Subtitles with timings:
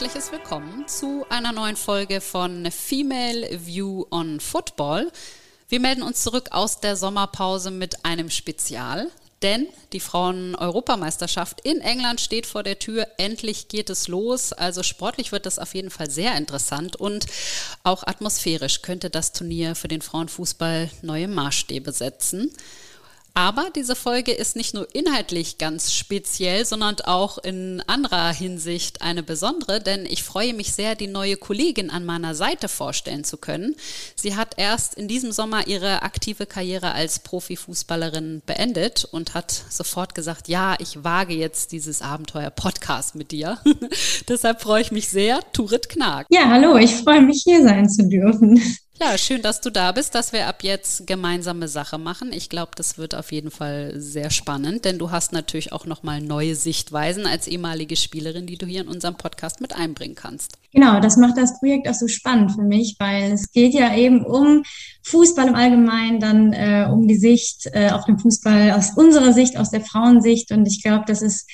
[0.00, 5.12] herzliches Willkommen zu einer neuen Folge von Female View on Football.
[5.68, 9.10] Wir melden uns zurück aus der Sommerpause mit einem Spezial,
[9.42, 13.08] denn die Frauen-Europameisterschaft in England steht vor der Tür.
[13.18, 14.54] Endlich geht es los.
[14.54, 17.26] Also sportlich wird das auf jeden Fall sehr interessant und
[17.82, 22.50] auch atmosphärisch könnte das Turnier für den Frauenfußball neue Maßstäbe setzen.
[23.34, 29.22] Aber diese Folge ist nicht nur inhaltlich ganz speziell, sondern auch in anderer Hinsicht eine
[29.22, 33.76] besondere, denn ich freue mich sehr, die neue Kollegin an meiner Seite vorstellen zu können.
[34.16, 40.14] Sie hat erst in diesem Sommer ihre aktive Karriere als Profifußballerin beendet und hat sofort
[40.14, 43.58] gesagt, ja, ich wage jetzt dieses Abenteuer Podcast mit dir.
[44.28, 46.26] Deshalb freue ich mich sehr, Turit Knag.
[46.30, 48.60] Ja, hallo, ich freue mich hier sein zu dürfen.
[49.02, 52.32] Ja, schön, dass du da bist, dass wir ab jetzt gemeinsame Sache machen.
[52.34, 56.20] Ich glaube, das wird auf jeden Fall sehr spannend, denn du hast natürlich auch nochmal
[56.20, 60.58] neue Sichtweisen als ehemalige Spielerin, die du hier in unserem Podcast mit einbringen kannst.
[60.74, 64.22] Genau, das macht das Projekt auch so spannend für mich, weil es geht ja eben
[64.22, 64.64] um
[65.04, 69.56] Fußball im Allgemeinen, dann äh, um die Sicht äh, auf den Fußball aus unserer Sicht,
[69.56, 70.52] aus der Frauensicht.
[70.52, 71.48] Und ich glaube, das ist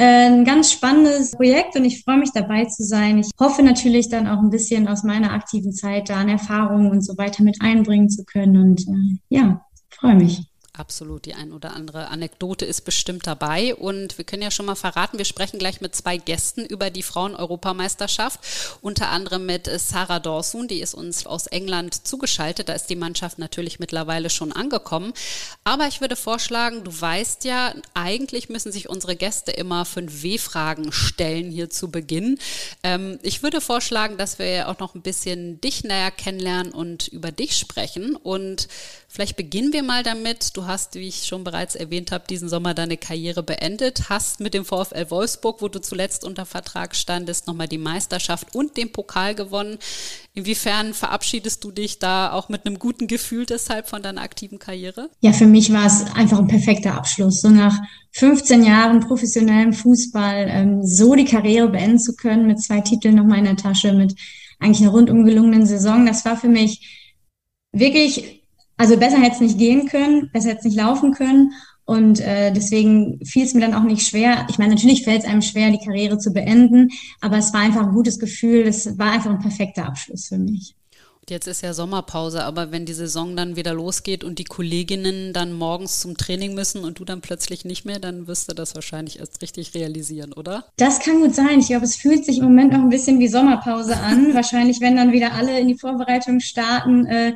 [0.00, 3.18] ein ganz spannendes Projekt und ich freue mich dabei zu sein.
[3.18, 7.04] Ich hoffe natürlich dann auch ein bisschen aus meiner aktiven Zeit da an Erfahrungen und
[7.04, 10.49] so weiter mit einbringen zu können und äh, ja, freue mich.
[10.72, 13.74] Absolut, die ein oder andere Anekdote ist bestimmt dabei.
[13.74, 17.02] Und wir können ja schon mal verraten, wir sprechen gleich mit zwei Gästen über die
[17.02, 18.38] Frauen-Europameisterschaft.
[18.80, 22.68] Unter anderem mit Sarah Dawson, die ist uns aus England zugeschaltet.
[22.68, 25.12] Da ist die Mannschaft natürlich mittlerweile schon angekommen.
[25.64, 30.92] Aber ich würde vorschlagen, du weißt ja, eigentlich müssen sich unsere Gäste immer fünf W-Fragen
[30.92, 32.38] stellen hier zu Beginn.
[32.84, 37.32] Ähm, ich würde vorschlagen, dass wir auch noch ein bisschen dich näher kennenlernen und über
[37.32, 38.14] dich sprechen.
[38.14, 38.68] Und
[39.12, 40.56] Vielleicht beginnen wir mal damit.
[40.56, 44.54] Du hast, wie ich schon bereits erwähnt habe, diesen Sommer deine Karriere beendet, hast mit
[44.54, 49.34] dem VfL Wolfsburg, wo du zuletzt unter Vertrag standest, nochmal die Meisterschaft und den Pokal
[49.34, 49.78] gewonnen.
[50.34, 55.10] Inwiefern verabschiedest du dich da auch mit einem guten Gefühl deshalb von deiner aktiven Karriere?
[55.20, 57.40] Ja, für mich war es einfach ein perfekter Abschluss.
[57.40, 57.76] So nach
[58.12, 63.38] 15 Jahren professionellem Fußball ähm, so die Karriere beenden zu können mit zwei Titeln nochmal
[63.38, 64.14] in der Tasche, mit
[64.58, 66.06] eigentlich einer rundum gelungenen Saison.
[66.06, 67.00] Das war für mich
[67.72, 68.39] wirklich
[68.80, 71.52] also besser hätte es nicht gehen können, besser hätte es nicht laufen können.
[71.84, 74.46] Und äh, deswegen fiel es mir dann auch nicht schwer.
[74.48, 76.88] Ich meine, natürlich fällt es einem schwer, die Karriere zu beenden,
[77.20, 78.66] aber es war einfach ein gutes Gefühl.
[78.66, 80.74] Es war einfach ein perfekter Abschluss für mich.
[81.20, 85.34] Und jetzt ist ja Sommerpause, aber wenn die Saison dann wieder losgeht und die Kolleginnen
[85.34, 88.74] dann morgens zum Training müssen und du dann plötzlich nicht mehr, dann wirst du das
[88.74, 90.64] wahrscheinlich erst richtig realisieren, oder?
[90.78, 91.60] Das kann gut sein.
[91.60, 94.32] Ich glaube, es fühlt sich im Moment noch ein bisschen wie Sommerpause an.
[94.34, 97.04] wahrscheinlich, wenn dann wieder alle in die Vorbereitung starten.
[97.04, 97.34] Äh,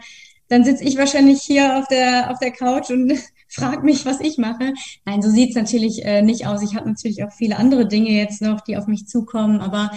[0.49, 3.12] dann sitze ich wahrscheinlich hier auf der, auf der Couch und
[3.49, 4.72] frag mich, was ich mache.
[5.05, 6.62] Nein, so sieht's natürlich äh, nicht aus.
[6.62, 9.91] Ich habe natürlich auch viele andere Dinge jetzt noch, die auf mich zukommen, aber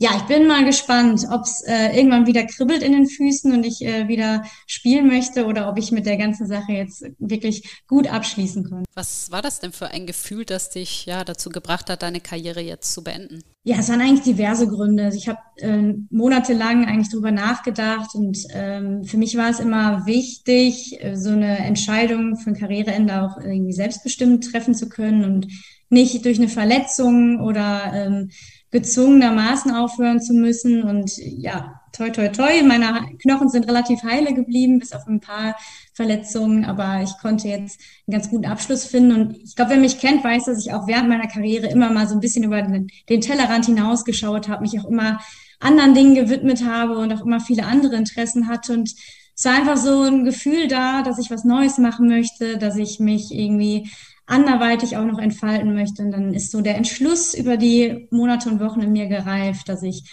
[0.00, 3.66] ja, ich bin mal gespannt, ob es äh, irgendwann wieder kribbelt in den Füßen und
[3.66, 8.06] ich äh, wieder spielen möchte oder ob ich mit der ganzen Sache jetzt wirklich gut
[8.06, 8.84] abschließen kann.
[8.94, 12.60] Was war das denn für ein Gefühl, das dich ja dazu gebracht hat, deine Karriere
[12.60, 13.42] jetzt zu beenden?
[13.64, 15.04] Ja, es waren eigentlich diverse Gründe.
[15.04, 20.06] Also ich habe äh, monatelang eigentlich drüber nachgedacht und ähm, für mich war es immer
[20.06, 25.48] wichtig, äh, so eine Entscheidung für ein Karriereende auch irgendwie selbstbestimmt treffen zu können und
[25.90, 28.30] nicht durch eine Verletzung oder ähm,
[28.70, 30.82] gezwungenermaßen aufhören zu müssen.
[30.82, 35.56] Und ja, toi, toi, toi, meine Knochen sind relativ heile geblieben, bis auf ein paar
[35.94, 39.12] Verletzungen, aber ich konnte jetzt einen ganz guten Abschluss finden.
[39.12, 42.06] Und ich glaube, wer mich kennt, weiß, dass ich auch während meiner Karriere immer mal
[42.06, 45.20] so ein bisschen über den, den Tellerrand hinausgeschaut habe, mich auch immer
[45.60, 48.74] anderen Dingen gewidmet habe und auch immer viele andere Interessen hatte.
[48.74, 48.94] Und
[49.34, 53.00] es war einfach so ein Gefühl da, dass ich was Neues machen möchte, dass ich
[53.00, 53.90] mich irgendwie
[54.28, 56.02] anderweitig auch noch entfalten möchte.
[56.02, 59.82] Und dann ist so der Entschluss über die Monate und Wochen in mir gereift, dass
[59.82, 60.04] ich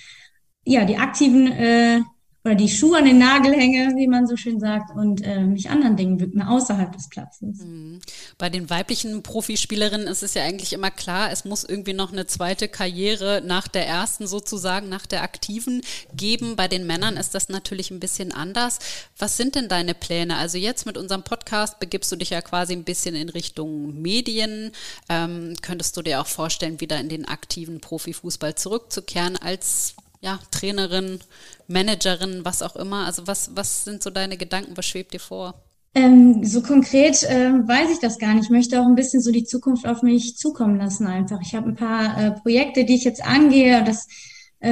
[0.63, 1.99] ja die aktiven äh,
[2.45, 5.71] oder die Schuhe an den Nagel hänge, wie man so schön sagt, und äh, mich
[5.71, 7.57] anderen Dingen widme außerhalb des Platzes.
[7.57, 7.99] Mhm.
[8.37, 12.27] Bei den weiblichen Profispielerinnen ist es ja eigentlich immer klar, es muss irgendwie noch eine
[12.27, 15.81] zweite Karriere nach der ersten sozusagen, nach der aktiven
[16.15, 16.55] geben.
[16.55, 18.77] Bei den Männern ist das natürlich ein bisschen anders.
[19.17, 20.37] Was sind denn deine Pläne?
[20.37, 24.71] Also jetzt mit unserem Podcast begibst du dich ja quasi ein bisschen in Richtung Medien.
[25.09, 29.95] Ähm, könntest du dir auch vorstellen, wieder in den aktiven Profifußball zurückzukehren als
[30.25, 31.19] ja, Trainerin,
[31.67, 33.05] Managerin, was auch immer?
[33.05, 34.75] Also was, was sind so deine Gedanken?
[34.75, 35.53] Was schwebt dir vor?
[35.93, 38.45] Ähm, so konkret äh, weiß ich das gar nicht.
[38.45, 41.39] Ich möchte auch ein bisschen so die Zukunft auf mich zukommen lassen einfach.
[41.41, 43.83] Ich habe ein paar äh, Projekte, die ich jetzt angehe.
[43.83, 44.07] Das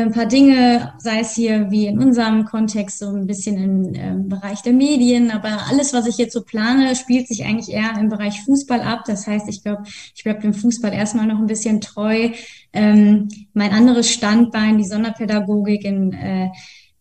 [0.01, 4.27] ein paar Dinge, sei es hier wie in unserem Kontext so ein bisschen im äh,
[4.27, 8.09] Bereich der Medien, aber alles, was ich jetzt so plane, spielt sich eigentlich eher im
[8.09, 9.03] Bereich Fußball ab.
[9.05, 9.83] Das heißt, ich glaube,
[10.15, 12.31] ich bleibe dem Fußball erstmal noch ein bisschen treu.
[12.73, 16.49] Ähm, mein anderes Standbein, die Sonderpädagogik, in, äh,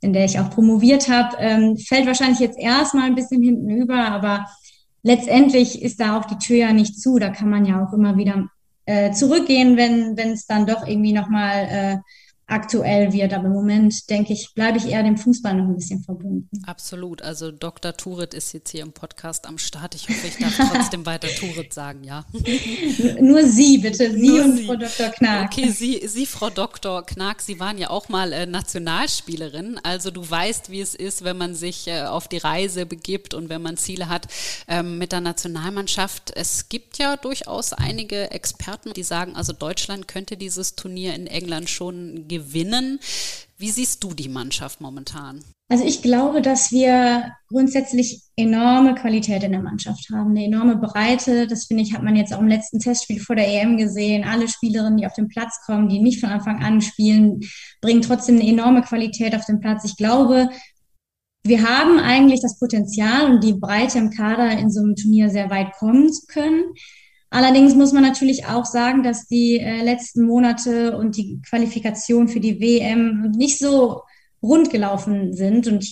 [0.00, 4.06] in der ich auch promoviert habe, ähm, fällt wahrscheinlich jetzt erstmal ein bisschen hinten über,
[4.06, 4.46] aber
[5.02, 7.18] letztendlich ist da auch die Tür ja nicht zu.
[7.18, 8.48] Da kann man ja auch immer wieder
[8.84, 11.96] äh, zurückgehen, wenn wenn es dann doch irgendwie nochmal äh,
[12.52, 13.32] aktuell wird.
[13.32, 16.48] Aber im Moment, denke ich, bleibe ich eher dem Fußball noch ein bisschen verbunden.
[16.66, 17.22] Absolut.
[17.22, 17.96] Also Dr.
[17.96, 19.94] Turit ist jetzt hier im Podcast am Start.
[19.94, 22.24] Ich hoffe, ich darf trotzdem weiter Turit sagen, ja.
[23.20, 24.12] Nur Sie, bitte.
[24.12, 24.66] Sie Nur und Sie.
[24.66, 25.08] Frau Dr.
[25.08, 25.50] Knack.
[25.52, 27.04] Okay, Sie, Sie, Frau Dr.
[27.04, 29.80] Knack, Sie waren ja auch mal äh, Nationalspielerin.
[29.82, 33.48] Also du weißt, wie es ist, wenn man sich äh, auf die Reise begibt und
[33.48, 34.28] wenn man Ziele hat
[34.68, 36.32] ähm, mit der Nationalmannschaft.
[36.36, 41.70] Es gibt ja durchaus einige Experten, die sagen, also Deutschland könnte dieses Turnier in England
[41.70, 42.98] schon gewinnen gewinnen.
[43.58, 45.40] Wie siehst du die Mannschaft momentan?
[45.68, 51.46] Also ich glaube, dass wir grundsätzlich enorme Qualität in der Mannschaft haben, eine enorme Breite.
[51.46, 54.24] Das finde ich, hat man jetzt auch im letzten Testspiel vor der EM gesehen.
[54.24, 57.40] Alle Spielerinnen, die auf den Platz kommen, die nicht von Anfang an spielen,
[57.80, 59.84] bringen trotzdem eine enorme Qualität auf den Platz.
[59.84, 60.50] Ich glaube,
[61.44, 65.48] wir haben eigentlich das Potenzial und die Breite im Kader in so einem Turnier sehr
[65.48, 66.64] weit kommen zu können.
[67.32, 72.40] Allerdings muss man natürlich auch sagen, dass die äh, letzten Monate und die Qualifikation für
[72.40, 74.02] die WM nicht so
[74.42, 75.86] rund gelaufen sind und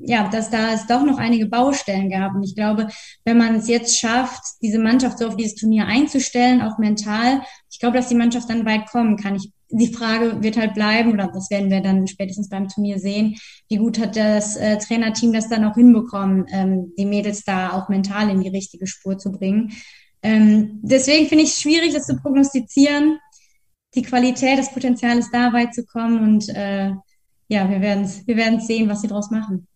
[0.00, 2.34] ja, dass da es doch noch einige Baustellen gab.
[2.34, 2.88] Und ich glaube,
[3.24, 7.78] wenn man es jetzt schafft, diese Mannschaft so auf dieses Turnier einzustellen, auch mental, ich
[7.78, 9.36] glaube, dass die Mannschaft dann weit kommen kann.
[9.36, 13.36] Ich, die Frage wird halt bleiben, oder das werden wir dann spätestens beim Turnier sehen,
[13.68, 17.88] wie gut hat das äh, Trainerteam das dann auch hinbekommen, ähm, die Mädels da auch
[17.88, 19.72] mental in die richtige Spur zu bringen.
[20.22, 23.18] Ähm, deswegen finde ich es schwierig, das zu prognostizieren.
[23.94, 26.92] Die Qualität, das Potenzial ist da, weit zu kommen und äh,
[27.48, 29.66] ja, wir werden es wir sehen, was sie daraus machen.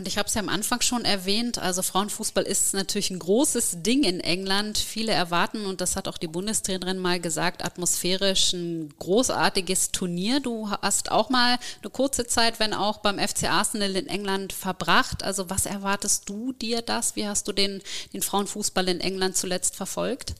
[0.00, 3.82] Und ich habe es ja am Anfang schon erwähnt, also Frauenfußball ist natürlich ein großes
[3.82, 4.78] Ding in England.
[4.78, 10.40] Viele erwarten, und das hat auch die Bundestrainerin mal gesagt, atmosphärisch ein großartiges Turnier.
[10.40, 15.22] Du hast auch mal eine kurze Zeit, wenn auch beim FC Arsenal in England verbracht.
[15.22, 17.14] Also was erwartest du dir das?
[17.14, 17.82] Wie hast du den,
[18.14, 20.32] den Frauenfußball in England zuletzt verfolgt?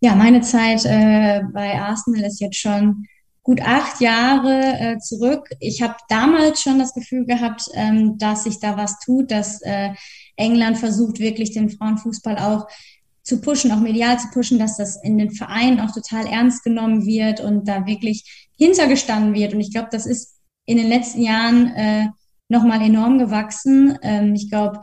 [0.00, 3.06] Ja, meine Zeit äh, bei Arsenal ist jetzt schon
[3.42, 5.48] gut acht Jahre äh, zurück.
[5.58, 9.90] Ich habe damals schon das Gefühl gehabt, ähm, dass sich da was tut, dass äh,
[10.36, 12.68] England versucht, wirklich den Frauenfußball auch
[13.22, 17.06] zu pushen, auch medial zu pushen, dass das in den Vereinen auch total ernst genommen
[17.06, 19.54] wird und da wirklich hintergestanden wird.
[19.54, 22.08] Und ich glaube, das ist in den letzten Jahren äh,
[22.48, 23.98] nochmal enorm gewachsen.
[24.02, 24.80] Ähm, ich glaube,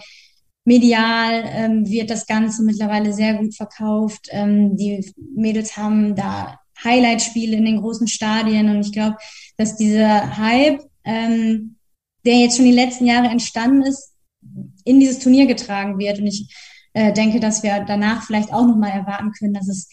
[0.66, 4.28] medial ähm, wird das Ganze mittlerweile sehr gut verkauft.
[4.32, 8.70] Ähm, die Mädels haben da Highlight-Spiele in den großen Stadien.
[8.70, 9.18] Und ich glaube,
[9.58, 11.76] dass dieser Hype, ähm,
[12.26, 14.14] der jetzt schon die letzten Jahre entstanden ist,
[14.86, 16.20] in dieses Turnier getragen wird.
[16.20, 16.54] Und ich
[16.94, 19.90] äh, denke, dass wir danach vielleicht auch nochmal erwarten können, dass es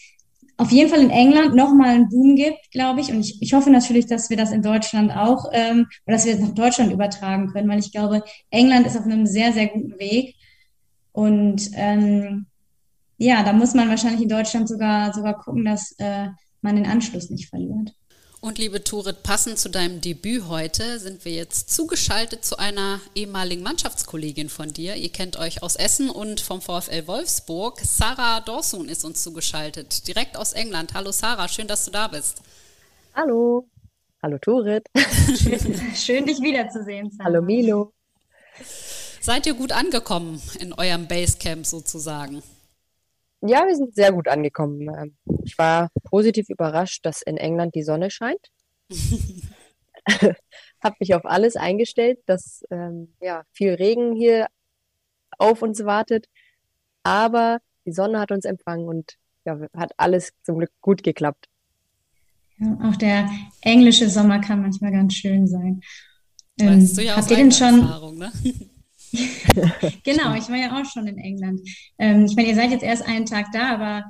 [0.57, 3.11] auf jeden Fall in England nochmal einen Boom gibt, glaube ich.
[3.11, 6.33] Und ich, ich hoffe natürlich, dass wir das in Deutschland auch, ähm, oder dass wir
[6.33, 9.99] es nach Deutschland übertragen können, weil ich glaube, England ist auf einem sehr, sehr guten
[9.99, 10.35] Weg.
[11.11, 12.47] Und ähm,
[13.17, 16.29] ja, da muss man wahrscheinlich in Deutschland sogar, sogar gucken, dass äh,
[16.61, 17.93] man den Anschluss nicht verliert.
[18.39, 23.63] Und liebe Turit, passend zu deinem Debüt heute sind wir jetzt zugeschaltet zu einer ehemaligen
[23.63, 24.95] Mannschaftskollegin von dir.
[24.95, 27.79] Ihr kennt euch aus Essen und vom VfL Wolfsburg.
[27.83, 30.93] Sarah Dorsun ist uns zugeschaltet, direkt aus England.
[30.93, 32.43] Hallo Sarah, schön, dass du da bist.
[33.15, 33.67] Hallo.
[34.21, 34.85] Hallo Turit.
[35.35, 37.09] Schön, schön dich wiederzusehen.
[37.09, 37.25] Sarah.
[37.25, 37.91] Hallo Milo.
[39.19, 42.43] Seid ihr gut angekommen in eurem Basecamp sozusagen?
[43.41, 44.81] Ja, wir sind sehr gut angekommen.
[44.81, 48.49] Ähm, ich war positiv überrascht, dass in England die Sonne scheint.
[50.83, 54.47] Habe mich auf alles eingestellt, dass ähm, ja, viel Regen hier
[55.37, 56.27] auf uns wartet.
[57.03, 59.15] Aber die Sonne hat uns empfangen und
[59.45, 61.47] ja, hat alles zum Glück gut geklappt.
[62.59, 63.29] Ja, auch der
[63.61, 65.81] englische Sommer kann manchmal ganz schön sein.
[66.59, 68.31] Ähm, weißt du ja habt ihr denn schon, Erfahrung, ne?
[70.03, 71.61] genau, ich war ja auch schon in England.
[71.97, 74.03] Ähm, ich meine, ihr seid jetzt erst einen Tag da, aber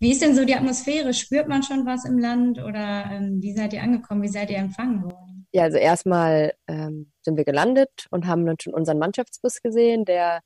[0.00, 1.14] wie ist denn so die Atmosphäre?
[1.14, 4.22] Spürt man schon was im Land oder ähm, wie seid ihr angekommen?
[4.22, 5.46] Wie seid ihr empfangen worden?
[5.52, 10.40] Ja, also erstmal ähm, sind wir gelandet und haben dann schon unseren Mannschaftsbus gesehen, der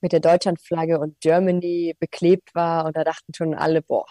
[0.00, 2.86] mit der Deutschlandflagge und Germany beklebt war.
[2.86, 4.06] Und da dachten schon alle, boah,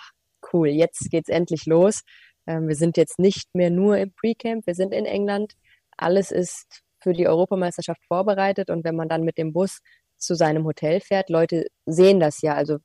[0.53, 2.01] cool, jetzt geht's endlich los.
[2.48, 5.53] Ähm, wir sind jetzt nicht mehr nur im Pre-Camp, wir sind in England.
[5.98, 9.80] Alles ist für die Europameisterschaft vorbereitet und wenn man dann mit dem Bus
[10.18, 12.56] zu seinem Hotel fährt, Leute sehen das ja.
[12.56, 12.80] Also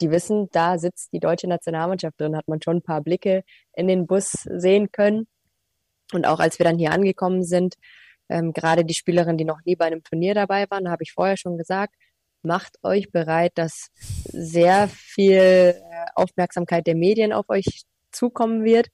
[0.00, 3.88] die wissen, da sitzt die deutsche Nationalmannschaft drin, hat man schon ein paar Blicke in
[3.88, 5.26] den Bus sehen können.
[6.14, 7.74] Und auch als wir dann hier angekommen sind,
[8.30, 11.36] ähm, gerade die Spielerinnen, die noch nie bei einem Turnier dabei waren, habe ich vorher
[11.36, 11.94] schon gesagt,
[12.42, 15.74] macht euch bereit, dass sehr viel äh,
[16.14, 18.88] Aufmerksamkeit der Medien auf euch zukommen wird.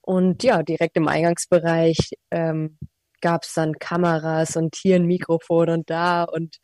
[0.00, 1.98] Und ja, direkt im Eingangsbereich
[2.30, 2.78] ähm,
[3.24, 6.24] gab es dann Kameras und hier ein Mikrofon und da.
[6.24, 6.58] Und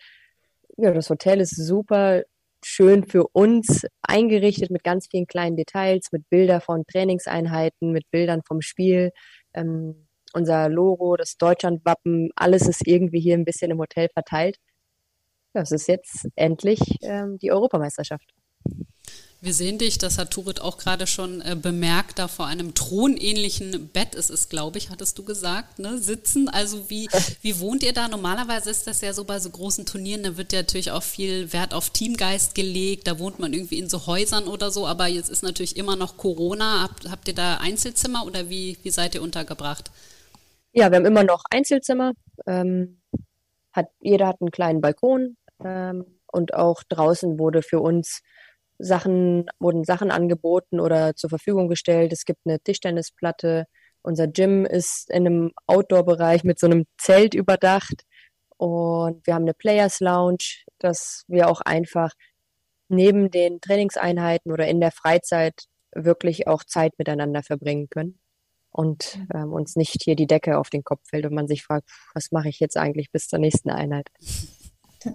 [0.77, 2.23] ja, das Hotel ist super
[2.63, 8.43] schön für uns eingerichtet mit ganz vielen kleinen Details, mit Bildern von Trainingseinheiten, mit Bildern
[8.47, 9.11] vom Spiel.
[9.55, 14.59] Ähm, unser Logo, das Deutschlandwappen, alles ist irgendwie hier ein bisschen im Hotel verteilt.
[15.55, 18.35] Das ist jetzt endlich ähm, die Europameisterschaft.
[19.43, 23.89] Wir sehen dich, das hat Turit auch gerade schon äh, bemerkt, da vor einem thronähnlichen
[23.89, 26.51] Bett ist es, glaube ich, hattest du gesagt, ne, sitzen.
[26.51, 27.09] Also wie,
[27.41, 28.09] wie wohnt ihr da?
[28.09, 31.55] Normalerweise ist das ja so bei so großen Turnieren, da wird ja natürlich auch viel
[31.55, 35.31] Wert auf Teamgeist gelegt, da wohnt man irgendwie in so Häusern oder so, aber jetzt
[35.31, 36.83] ist natürlich immer noch Corona.
[36.83, 39.91] Habt, habt ihr da Einzelzimmer oder wie, wie seid ihr untergebracht?
[40.73, 42.13] Ja, wir haben immer noch Einzelzimmer.
[42.47, 43.01] Ähm,
[43.73, 48.21] hat, jeder hat einen kleinen Balkon ähm, und auch draußen wurde für uns
[48.83, 52.13] Sachen, wurden Sachen angeboten oder zur Verfügung gestellt.
[52.13, 53.67] Es gibt eine Tischtennisplatte.
[54.03, 58.05] Unser Gym ist in einem Outdoor-Bereich mit so einem Zelt überdacht.
[58.57, 62.13] Und wir haben eine Players Lounge, dass wir auch einfach
[62.89, 68.19] neben den Trainingseinheiten oder in der Freizeit wirklich auch Zeit miteinander verbringen können
[68.71, 71.89] und ähm, uns nicht hier die Decke auf den Kopf fällt und man sich fragt,
[72.15, 74.09] was mache ich jetzt eigentlich bis zur nächsten Einheit.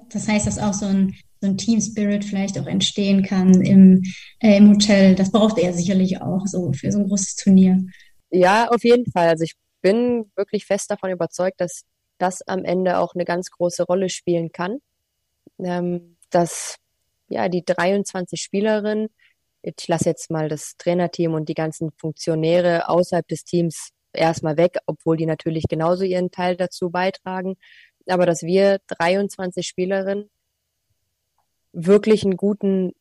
[0.10, 4.04] Das heißt, dass auch so ein, so ein Team Spirit vielleicht auch entstehen kann im,
[4.40, 5.16] äh, im Hotel.
[5.16, 7.86] Das braucht er sicherlich auch so für so ein großes Turnier.
[8.32, 9.30] Ja, auf jeden Fall.
[9.30, 11.84] Also ich bin wirklich fest davon überzeugt, dass
[12.18, 14.80] das am Ende auch eine ganz große Rolle spielen kann.
[15.60, 16.76] Ähm, dass
[17.30, 19.10] ja die 23 Spielerinnen,
[19.62, 24.78] ich lasse jetzt mal das Trainerteam und die ganzen Funktionäre außerhalb des Teams erstmal weg,
[24.86, 27.56] obwohl die natürlich genauso ihren Teil dazu beitragen
[28.08, 30.30] aber dass wir 23 Spielerinnen
[31.74, 32.94] wirklich einen guten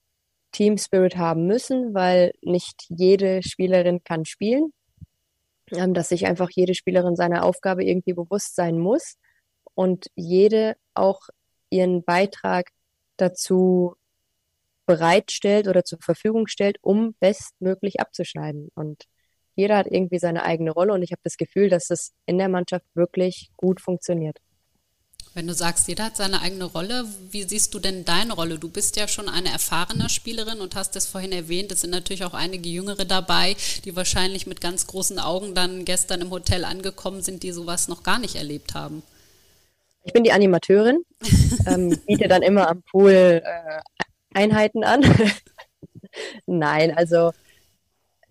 [0.52, 4.72] Team Spirit haben müssen, weil nicht jede Spielerin kann spielen,
[5.72, 9.16] ähm, dass sich einfach jede Spielerin seiner Aufgabe irgendwie bewusst sein muss
[9.74, 11.22] und jede auch
[11.70, 12.70] ihren Beitrag
[13.16, 13.96] dazu
[14.86, 18.70] bereitstellt oder zur Verfügung stellt, um bestmöglich abzuschneiden.
[18.74, 19.04] Und
[19.56, 22.48] jeder hat irgendwie seine eigene Rolle und ich habe das Gefühl, dass das in der
[22.48, 24.38] Mannschaft wirklich gut funktioniert.
[25.36, 28.60] Wenn du sagst, jeder hat seine eigene Rolle, wie siehst du denn deine Rolle?
[28.60, 32.24] Du bist ja schon eine erfahrene Spielerin und hast es vorhin erwähnt, es sind natürlich
[32.24, 37.20] auch einige Jüngere dabei, die wahrscheinlich mit ganz großen Augen dann gestern im Hotel angekommen
[37.20, 39.02] sind, die sowas noch gar nicht erlebt haben.
[40.04, 41.02] Ich bin die Animateurin,
[41.66, 43.80] ähm, biete dann immer am Pool äh,
[44.32, 45.02] Einheiten an.
[46.46, 47.32] Nein, also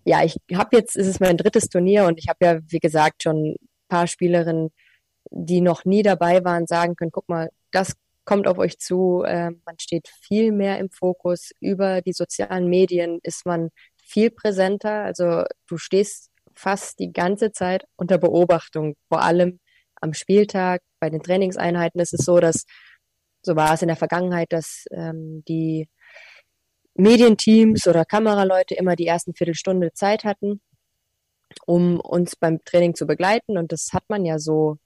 [0.06, 3.22] ja, ich habe jetzt, es ist mein drittes Turnier und ich habe ja, wie gesagt,
[3.22, 3.56] schon ein
[3.88, 4.70] paar Spielerinnen
[5.30, 9.50] die noch nie dabei waren, sagen können, guck mal, das kommt auf euch zu, äh,
[9.64, 11.50] man steht viel mehr im Fokus.
[11.60, 13.70] Über die sozialen Medien ist man
[14.02, 15.02] viel präsenter.
[15.04, 19.60] Also du stehst fast die ganze Zeit unter Beobachtung, vor allem
[20.00, 20.82] am Spieltag.
[21.00, 22.64] Bei den Trainingseinheiten ist es so, dass,
[23.42, 25.88] so war es in der Vergangenheit, dass ähm, die
[26.94, 30.60] Medienteams oder Kameraleute immer die ersten Viertelstunde Zeit hatten,
[31.66, 33.58] um uns beim Training zu begleiten.
[33.58, 34.78] Und das hat man ja so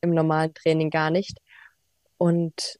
[0.00, 1.38] im normalen Training gar nicht.
[2.18, 2.78] Und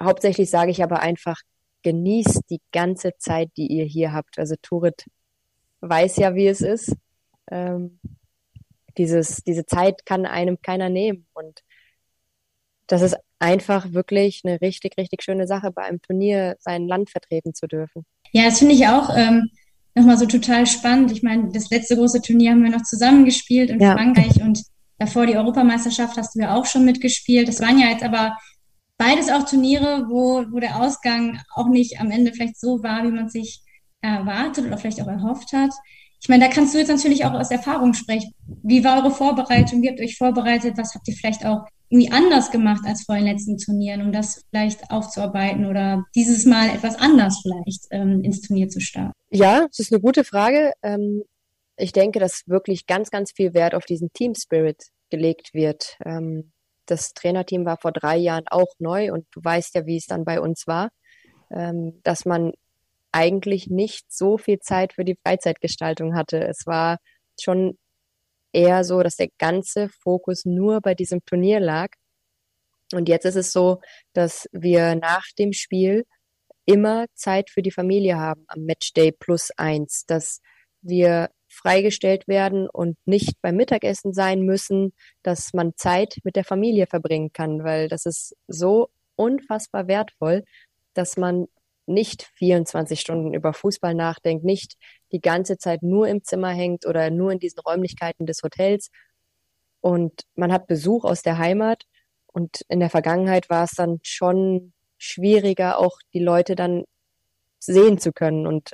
[0.00, 1.40] hauptsächlich sage ich aber einfach,
[1.82, 4.38] genießt die ganze Zeit, die ihr hier habt.
[4.38, 5.04] Also Turit
[5.80, 6.94] weiß ja, wie es ist.
[7.50, 8.00] Ähm,
[8.96, 11.26] dieses, diese Zeit kann einem keiner nehmen.
[11.34, 11.60] Und
[12.86, 17.54] das ist einfach wirklich eine richtig, richtig schöne Sache, bei einem Turnier sein Land vertreten
[17.54, 18.04] zu dürfen.
[18.32, 19.50] Ja, das finde ich auch ähm,
[19.94, 21.12] nochmal so total spannend.
[21.12, 23.92] Ich meine, das letzte große Turnier haben wir noch zusammengespielt in ja.
[23.92, 24.62] Frankreich und
[24.98, 27.48] Davor die Europameisterschaft hast du ja auch schon mitgespielt.
[27.48, 28.36] Das waren ja jetzt aber
[28.96, 33.10] beides auch Turniere, wo, wo der Ausgang auch nicht am Ende vielleicht so war, wie
[33.10, 33.62] man sich
[34.00, 35.70] erwartet oder vielleicht auch erhofft hat.
[36.20, 38.32] Ich meine, da kannst du jetzt natürlich auch aus Erfahrung sprechen.
[38.62, 39.82] Wie war eure Vorbereitung?
[39.82, 40.78] Wie habt ihr euch vorbereitet?
[40.78, 44.42] Was habt ihr vielleicht auch irgendwie anders gemacht als vor den letzten Turnieren, um das
[44.48, 49.12] vielleicht aufzuarbeiten oder dieses Mal etwas anders vielleicht ähm, ins Turnier zu starten?
[49.30, 50.72] Ja, das ist eine gute Frage.
[50.82, 51.24] Ähm,
[51.76, 55.96] ich denke, dass wirklich ganz, ganz viel Wert auf diesen Team Spirit gelegt wird.
[56.04, 56.52] Ähm,
[56.86, 60.24] das Trainerteam war vor drei Jahren auch neu und du weißt ja, wie es dann
[60.24, 60.90] bei uns war,
[61.50, 62.52] ähm, dass man
[63.12, 66.44] eigentlich nicht so viel Zeit für die Freizeitgestaltung hatte.
[66.46, 66.98] Es war
[67.40, 67.78] schon
[68.52, 71.88] eher so, dass der ganze Fokus nur bei diesem Turnier lag.
[72.92, 73.80] Und jetzt ist es so,
[74.12, 76.04] dass wir nach dem Spiel
[76.66, 80.40] immer Zeit für die Familie haben am Matchday plus eins, dass
[80.82, 84.92] wir freigestellt werden und nicht beim Mittagessen sein müssen,
[85.22, 90.44] dass man Zeit mit der Familie verbringen kann, weil das ist so unfassbar wertvoll,
[90.94, 91.46] dass man
[91.86, 94.76] nicht 24 Stunden über Fußball nachdenkt, nicht
[95.12, 98.90] die ganze Zeit nur im Zimmer hängt oder nur in diesen Räumlichkeiten des Hotels.
[99.80, 101.84] Und man hat Besuch aus der Heimat.
[102.26, 106.84] Und in der Vergangenheit war es dann schon schwieriger, auch die Leute dann
[107.58, 108.46] sehen zu können.
[108.46, 108.72] Und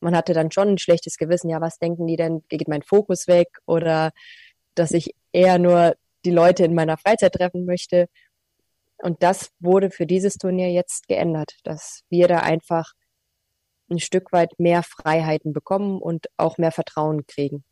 [0.00, 1.50] man hatte dann schon ein schlechtes Gewissen.
[1.50, 2.42] Ja, was denken die denn?
[2.48, 3.48] Geht mein Fokus weg?
[3.66, 4.12] Oder
[4.74, 8.08] dass ich eher nur die Leute in meiner Freizeit treffen möchte.
[8.98, 12.92] Und das wurde für dieses Turnier jetzt geändert, dass wir da einfach
[13.90, 17.64] ein Stück weit mehr Freiheiten bekommen und auch mehr Vertrauen kriegen.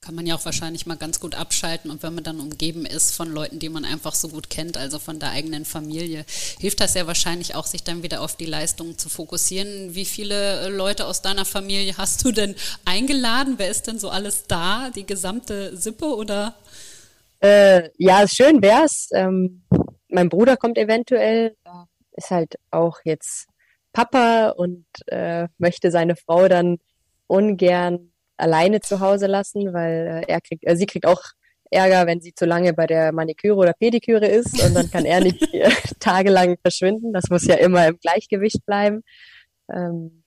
[0.00, 3.14] Kann man ja auch wahrscheinlich mal ganz gut abschalten und wenn man dann umgeben ist
[3.14, 6.24] von Leuten, die man einfach so gut kennt, also von der eigenen Familie,
[6.60, 9.96] hilft das ja wahrscheinlich auch, sich dann wieder auf die Leistungen zu fokussieren.
[9.96, 13.54] Wie viele Leute aus deiner Familie hast du denn eingeladen?
[13.58, 14.90] Wer ist denn so alles da?
[14.94, 16.54] Die gesamte Sippe oder?
[17.40, 19.08] Äh, ja, schön wär's.
[19.12, 19.64] Ähm,
[20.08, 21.56] mein Bruder kommt eventuell,
[22.12, 23.46] ist halt auch jetzt
[23.92, 26.78] Papa und äh, möchte seine Frau dann
[27.26, 31.22] ungern alleine zu Hause lassen, weil äh, er kriegt, äh, sie kriegt auch
[31.70, 35.20] Ärger, wenn sie zu lange bei der Maniküre oder Pediküre ist und dann kann er
[35.20, 37.12] nicht äh, tagelang verschwinden.
[37.12, 39.02] Das muss ja immer im Gleichgewicht bleiben.
[39.70, 40.24] Ähm,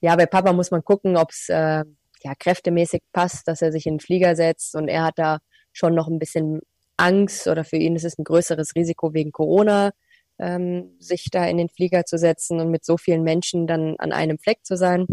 [0.00, 1.84] ja, bei Papa muss man gucken, ob es äh,
[2.22, 5.38] ja, kräftemäßig passt, dass er sich in den Flieger setzt und er hat da
[5.72, 6.60] schon noch ein bisschen
[6.96, 9.92] Angst oder für ihn ist es ein größeres Risiko wegen Corona,
[10.38, 14.12] ähm, sich da in den Flieger zu setzen und mit so vielen Menschen dann an
[14.12, 15.06] einem Fleck zu sein.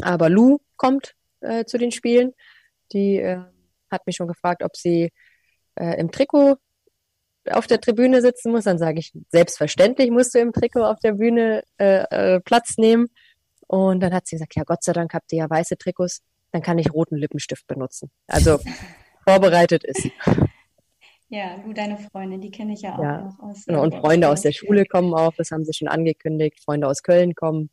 [0.00, 2.32] Aber Lou kommt äh, zu den Spielen.
[2.92, 3.40] Die äh,
[3.90, 5.10] hat mich schon gefragt, ob sie
[5.74, 6.56] äh, im Trikot
[7.50, 8.64] auf der Tribüne sitzen muss.
[8.64, 13.08] Dann sage ich, selbstverständlich musst du im Trikot auf der Bühne äh, äh, Platz nehmen.
[13.66, 16.62] Und dann hat sie gesagt, ja, Gott sei Dank habt ihr ja weiße Trikots, dann
[16.62, 18.10] kann ich roten Lippenstift benutzen.
[18.26, 18.58] Also
[19.24, 20.08] vorbereitet ist.
[21.28, 23.20] Ja, du, deine Freunde, die kenne ich ja auch ja.
[23.20, 23.66] noch aus.
[23.66, 26.60] Genau, und Freunde aus der Schule kommen auch, das haben sie schon angekündigt.
[26.64, 27.68] Freunde aus Köln kommen.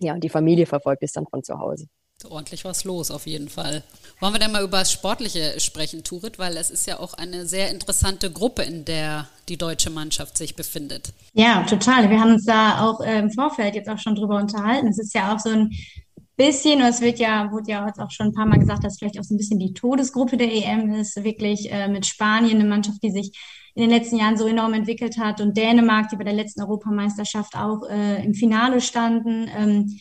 [0.00, 1.86] Ja, und die Familie verfolgt es dann von zu Hause.
[2.24, 3.82] Ordentlich was los, auf jeden Fall.
[4.20, 6.38] Wollen wir denn mal über das Sportliche sprechen, Turit?
[6.38, 10.56] Weil es ist ja auch eine sehr interessante Gruppe, in der die deutsche Mannschaft sich
[10.56, 11.12] befindet.
[11.34, 12.08] Ja, total.
[12.08, 14.88] Wir haben uns da auch äh, im Vorfeld jetzt auch schon drüber unterhalten.
[14.88, 15.70] Es ist ja auch so ein
[16.36, 18.98] bisschen, und es wird ja, wurde ja jetzt auch schon ein paar Mal gesagt, dass
[18.98, 22.68] vielleicht auch so ein bisschen die Todesgruppe der EM ist, wirklich äh, mit Spanien, eine
[22.68, 23.32] Mannschaft, die sich
[23.74, 27.56] in den letzten Jahren so enorm entwickelt hat und Dänemark, die bei der letzten Europameisterschaft
[27.56, 29.48] auch äh, im Finale standen.
[29.56, 30.00] Ähm,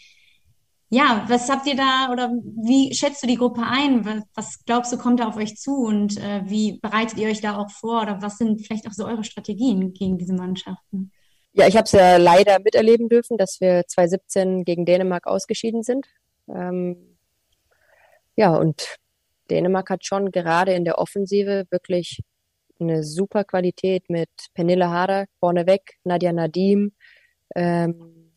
[0.93, 4.05] ja, was habt ihr da oder wie schätzt du die Gruppe ein?
[4.35, 7.57] Was, glaubst du, kommt da auf euch zu und äh, wie bereitet ihr euch da
[7.57, 11.13] auch vor oder was sind vielleicht auch so eure Strategien gegen diese Mannschaften?
[11.53, 16.07] Ja, ich habe es ja leider miterleben dürfen, dass wir 2017 gegen Dänemark ausgeschieden sind.
[16.49, 17.17] Ähm,
[18.35, 18.97] ja, und
[19.49, 22.19] Dänemark hat schon gerade in der Offensive wirklich
[22.81, 26.91] eine super Qualität mit Pernille Harder vorneweg, Nadia Nadim,
[27.55, 28.33] ähm,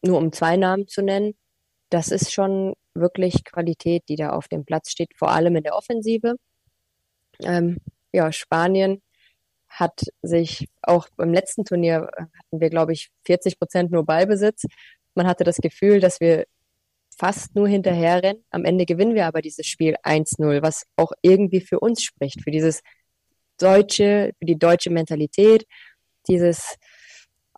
[0.00, 1.34] nur um zwei Namen zu nennen.
[1.90, 5.74] Das ist schon wirklich Qualität, die da auf dem Platz steht, vor allem in der
[5.74, 6.34] Offensive.
[7.42, 7.78] Ähm,
[8.12, 9.02] ja, Spanien
[9.68, 14.64] hat sich auch beim letzten Turnier hatten wir, glaube ich, 40 Prozent nur Ballbesitz.
[15.14, 16.46] Man hatte das Gefühl, dass wir
[17.16, 18.44] fast nur hinterherrennen.
[18.50, 22.50] Am Ende gewinnen wir aber dieses Spiel 1-0, was auch irgendwie für uns spricht, für
[22.50, 22.80] dieses
[23.58, 25.66] deutsche, für die deutsche Mentalität,
[26.28, 26.76] dieses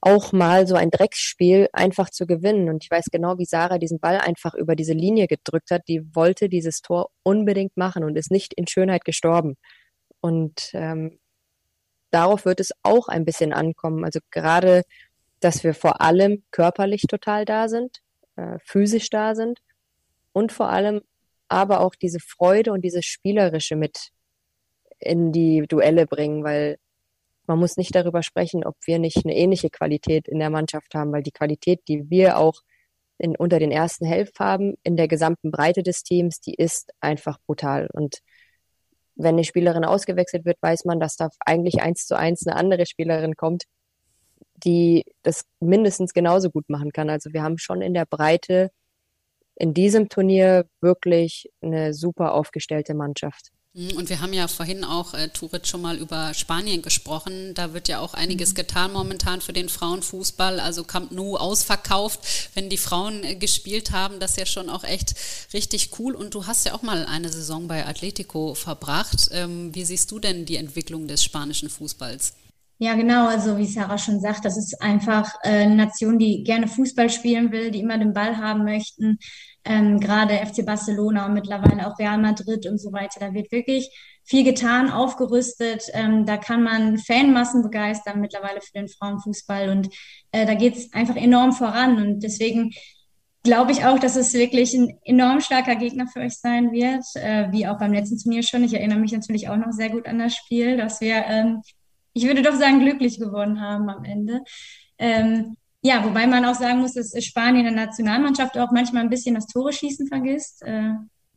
[0.01, 2.69] auch mal so ein Drecksspiel einfach zu gewinnen.
[2.69, 5.83] Und ich weiß genau, wie Sarah diesen Ball einfach über diese Linie gedrückt hat.
[5.89, 9.57] Die wollte dieses Tor unbedingt machen und ist nicht in Schönheit gestorben.
[10.21, 11.19] Und ähm,
[12.11, 14.05] darauf wird es auch ein bisschen ankommen.
[14.05, 14.83] Also gerade,
[15.41, 17.99] dass wir vor allem körperlich total da sind,
[18.37, 19.61] äh, physisch da sind
[20.33, 21.03] und vor allem
[21.49, 24.11] aber auch diese Freude und dieses Spielerische mit
[24.99, 26.79] in die Duelle bringen, weil
[27.51, 31.11] man muss nicht darüber sprechen, ob wir nicht eine ähnliche Qualität in der Mannschaft haben,
[31.11, 32.61] weil die Qualität, die wir auch
[33.19, 37.39] in, unter den ersten Helft haben, in der gesamten Breite des Teams, die ist einfach
[37.47, 37.89] brutal.
[37.93, 38.21] Und
[39.17, 42.87] wenn eine Spielerin ausgewechselt wird, weiß man, dass da eigentlich eins zu eins eine andere
[42.87, 43.65] Spielerin kommt,
[44.55, 47.11] die das mindestens genauso gut machen kann.
[47.11, 48.71] Also wir haben schon in der Breite
[49.57, 53.51] in diesem Turnier wirklich eine super aufgestellte Mannschaft.
[53.73, 57.55] Mhm, und wir haben ja vorhin auch, äh, Turit, schon mal über Spanien gesprochen.
[57.55, 58.55] Da wird ja auch einiges mhm.
[58.57, 60.59] getan momentan für den Frauenfußball.
[60.59, 64.19] Also Camp Nou ausverkauft, wenn die Frauen äh, gespielt haben.
[64.19, 65.15] Das ist ja schon auch echt
[65.53, 66.15] richtig cool.
[66.15, 69.29] Und du hast ja auch mal eine Saison bei Atletico verbracht.
[69.33, 72.35] Ähm, wie siehst du denn die Entwicklung des spanischen Fußballs?
[72.83, 73.29] Ja, genau.
[73.29, 77.53] Also wie Sarah schon sagt, das ist einfach äh, eine Nation, die gerne Fußball spielen
[77.53, 79.19] will, die immer den Ball haben möchten,
[79.65, 83.21] ähm, gerade FC Barcelona und mittlerweile auch Real Madrid und so weiter.
[83.21, 83.91] Da wird wirklich
[84.25, 85.85] viel getan, aufgerüstet.
[85.93, 89.89] Ähm, da kann man Fanmassen begeistern mittlerweile für den Frauenfußball und
[90.33, 92.73] äh, da geht es einfach enorm voran und deswegen
[93.43, 97.51] glaube ich auch, dass es wirklich ein enorm starker Gegner für euch sein wird, äh,
[97.53, 98.65] wie auch beim letzten Turnier schon.
[98.65, 101.63] Ich erinnere mich natürlich auch noch sehr gut an das Spiel, dass wir, ähm,
[102.13, 104.43] ich würde doch sagen, glücklich gewonnen haben am Ende.
[104.99, 109.11] Ähm, ja, wobei man auch sagen muss, dass Spanien in der Nationalmannschaft auch manchmal ein
[109.11, 110.63] bisschen das Tore schießen vergisst.
[110.63, 110.93] Äh,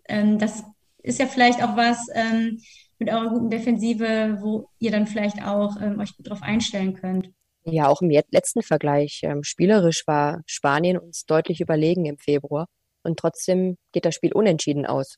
[0.10, 0.64] ähm, das
[1.02, 2.60] ist ja vielleicht auch was ähm,
[3.00, 7.30] mit eurer guten Defensive, wo ihr dann vielleicht auch ähm, euch gut drauf einstellen könnt.
[7.66, 9.22] Ja, auch im letzten Vergleich.
[9.42, 12.68] Spielerisch war Spanien uns deutlich überlegen im Februar.
[13.04, 15.16] Und trotzdem geht das Spiel unentschieden aus.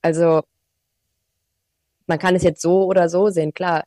[0.00, 0.42] Also,
[2.06, 3.52] man kann es jetzt so oder so sehen.
[3.52, 3.84] Klar,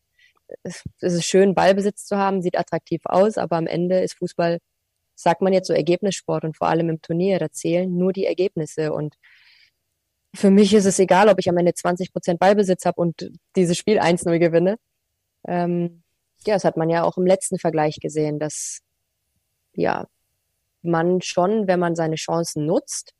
[0.63, 4.59] es ist schön, Ballbesitz zu haben, sieht attraktiv aus, aber am Ende ist Fußball,
[5.15, 8.93] sagt man jetzt so Ergebnissport und vor allem im Turnier, da zählen nur die Ergebnisse.
[8.93, 9.15] Und
[10.33, 13.77] für mich ist es egal, ob ich am Ende 20 Prozent Ballbesitz habe und dieses
[13.77, 14.77] Spiel 1-0 gewinne.
[15.47, 16.03] Ähm,
[16.45, 18.81] ja, das hat man ja auch im letzten Vergleich gesehen, dass
[19.73, 20.07] ja
[20.81, 23.13] man schon, wenn man seine Chancen nutzt,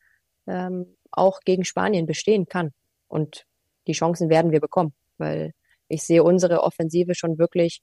[0.47, 2.71] ähm, auch gegen Spanien bestehen kann.
[3.07, 3.45] Und
[3.87, 5.53] die Chancen werden wir bekommen, weil
[5.87, 7.81] ich sehe unsere Offensive schon wirklich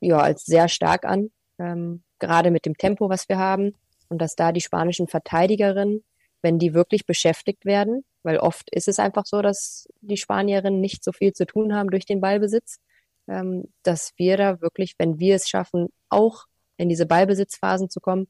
[0.00, 3.74] ja als sehr stark an, ähm, gerade mit dem Tempo, was wir haben
[4.08, 6.04] und dass da die spanischen Verteidigerinnen,
[6.42, 11.02] wenn die wirklich beschäftigt werden, weil oft ist es einfach so, dass die Spanierinnen nicht
[11.02, 12.80] so viel zu tun haben durch den Ballbesitz,
[13.28, 16.44] ähm, dass wir da wirklich, wenn wir es schaffen, auch
[16.76, 18.28] in diese Ballbesitzphasen zu kommen,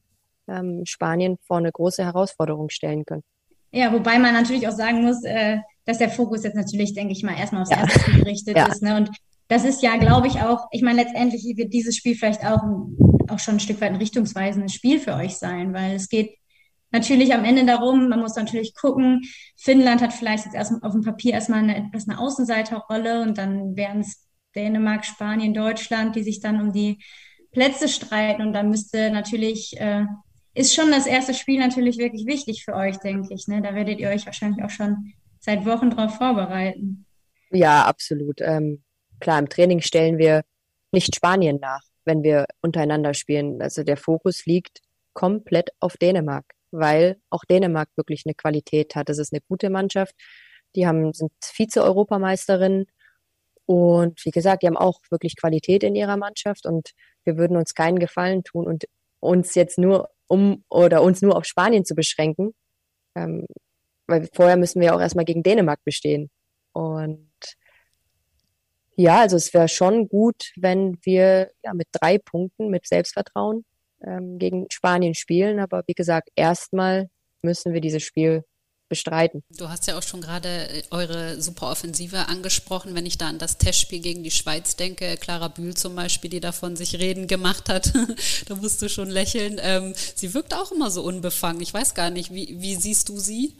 [0.48, 3.24] ähm, Spanien vor eine große Herausforderung stellen können.
[3.76, 7.22] Ja, wobei man natürlich auch sagen muss, äh, dass der Fokus jetzt natürlich, denke ich
[7.22, 7.80] mal, erstmal aufs ja.
[7.80, 8.66] erste Spiel gerichtet ja.
[8.68, 8.82] ist.
[8.82, 8.96] Ne?
[8.96, 9.10] Und
[9.48, 12.62] das ist ja, glaube ich, auch, ich meine, letztendlich wird dieses Spiel vielleicht auch,
[13.28, 16.38] auch schon ein Stück weit ein richtungsweisendes Spiel für euch sein, weil es geht
[16.90, 19.22] natürlich am Ende darum, man muss natürlich gucken,
[19.58, 23.76] Finnland hat vielleicht jetzt erst auf dem Papier erstmal eine, etwas eine Außenseiterrolle und dann
[23.76, 27.02] wären es Dänemark, Spanien, Deutschland, die sich dann um die
[27.52, 28.40] Plätze streiten.
[28.40, 30.06] Und dann müsste natürlich, äh,
[30.56, 33.46] ist schon das erste Spiel natürlich wirklich wichtig für euch, denke ich.
[33.46, 33.60] Ne?
[33.60, 37.04] Da werdet ihr euch wahrscheinlich auch schon seit Wochen darauf vorbereiten.
[37.50, 38.40] Ja, absolut.
[38.40, 38.82] Ähm,
[39.20, 40.42] klar, im Training stellen wir
[40.92, 43.60] nicht Spanien nach, wenn wir untereinander spielen.
[43.60, 44.80] Also der Fokus liegt
[45.12, 49.10] komplett auf Dänemark, weil auch Dänemark wirklich eine Qualität hat.
[49.10, 50.14] Das ist eine gute Mannschaft.
[50.74, 52.86] Die haben, sind Vize-Europameisterin
[53.66, 56.92] und wie gesagt, die haben auch wirklich Qualität in ihrer Mannschaft und
[57.24, 58.84] wir würden uns keinen Gefallen tun und
[59.26, 62.54] uns jetzt nur um oder uns nur auf Spanien zu beschränken.
[63.14, 63.46] Ähm,
[64.06, 66.30] weil vorher müssen wir auch erstmal gegen Dänemark bestehen.
[66.72, 67.30] Und
[68.96, 73.64] ja, also es wäre schon gut, wenn wir ja mit drei Punkten, mit Selbstvertrauen
[74.02, 75.60] ähm, gegen Spanien spielen.
[75.60, 77.08] Aber wie gesagt, erstmal
[77.42, 78.44] müssen wir dieses Spiel
[78.88, 79.42] bestreiten.
[79.56, 82.94] Du hast ja auch schon gerade äh, eure Superoffensive angesprochen.
[82.94, 86.40] Wenn ich da an das Testspiel gegen die Schweiz denke, Clara Bühl zum Beispiel, die
[86.40, 87.92] davon sich reden gemacht hat,
[88.48, 89.60] da musst du schon lächeln.
[89.62, 91.62] Ähm, sie wirkt auch immer so unbefangen.
[91.62, 93.56] Ich weiß gar nicht, wie, wie siehst du sie?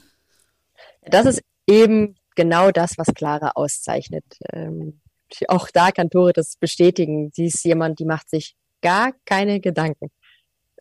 [1.03, 4.25] Das ist eben genau das, was Clara auszeichnet.
[4.53, 5.01] Ähm,
[5.49, 7.31] auch da kann Tore das bestätigen.
[7.35, 10.11] Sie ist jemand, die macht sich gar keine Gedanken.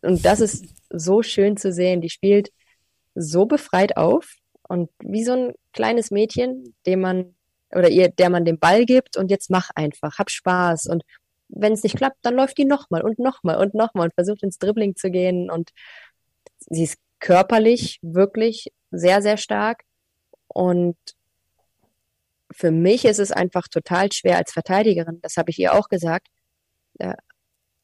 [0.02, 2.00] Und das ist so schön zu sehen.
[2.00, 2.50] Die spielt
[3.16, 4.34] so befreit auf
[4.68, 7.34] und wie so ein kleines Mädchen, dem man
[7.74, 10.86] oder ihr, der man den Ball gibt und jetzt mach einfach, hab Spaß.
[10.86, 11.02] Und
[11.48, 14.58] wenn es nicht klappt, dann läuft die nochmal und nochmal und nochmal und versucht ins
[14.58, 15.50] Dribbling zu gehen.
[15.50, 15.70] Und
[16.58, 19.82] sie ist körperlich wirklich sehr, sehr stark.
[20.48, 20.96] Und
[22.52, 26.28] für mich ist es einfach total schwer als Verteidigerin, das habe ich ihr auch gesagt,
[26.98, 27.14] äh,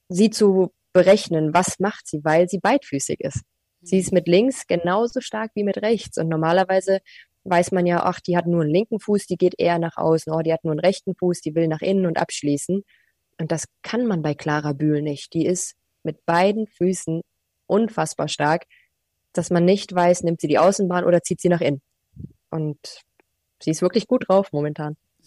[0.09, 3.42] sie zu berechnen, was macht sie, weil sie beidfüßig ist.
[3.83, 6.18] Sie ist mit links genauso stark wie mit rechts.
[6.18, 7.01] Und normalerweise
[7.45, 10.33] weiß man ja, ach, die hat nur einen linken Fuß, die geht eher nach außen.
[10.33, 12.85] Oh, die hat nur einen rechten Fuß, die will nach innen und abschließen.
[13.38, 15.35] Und das kann man bei Clara Bühl nicht.
[15.35, 17.23] Die ist mit beiden Füßen
[17.66, 18.64] unfassbar stark,
[19.33, 21.81] dass man nicht weiß, nimmt sie die Außenbahn oder zieht sie nach innen.
[22.51, 22.79] Und
[23.61, 24.97] sie ist wirklich gut drauf momentan.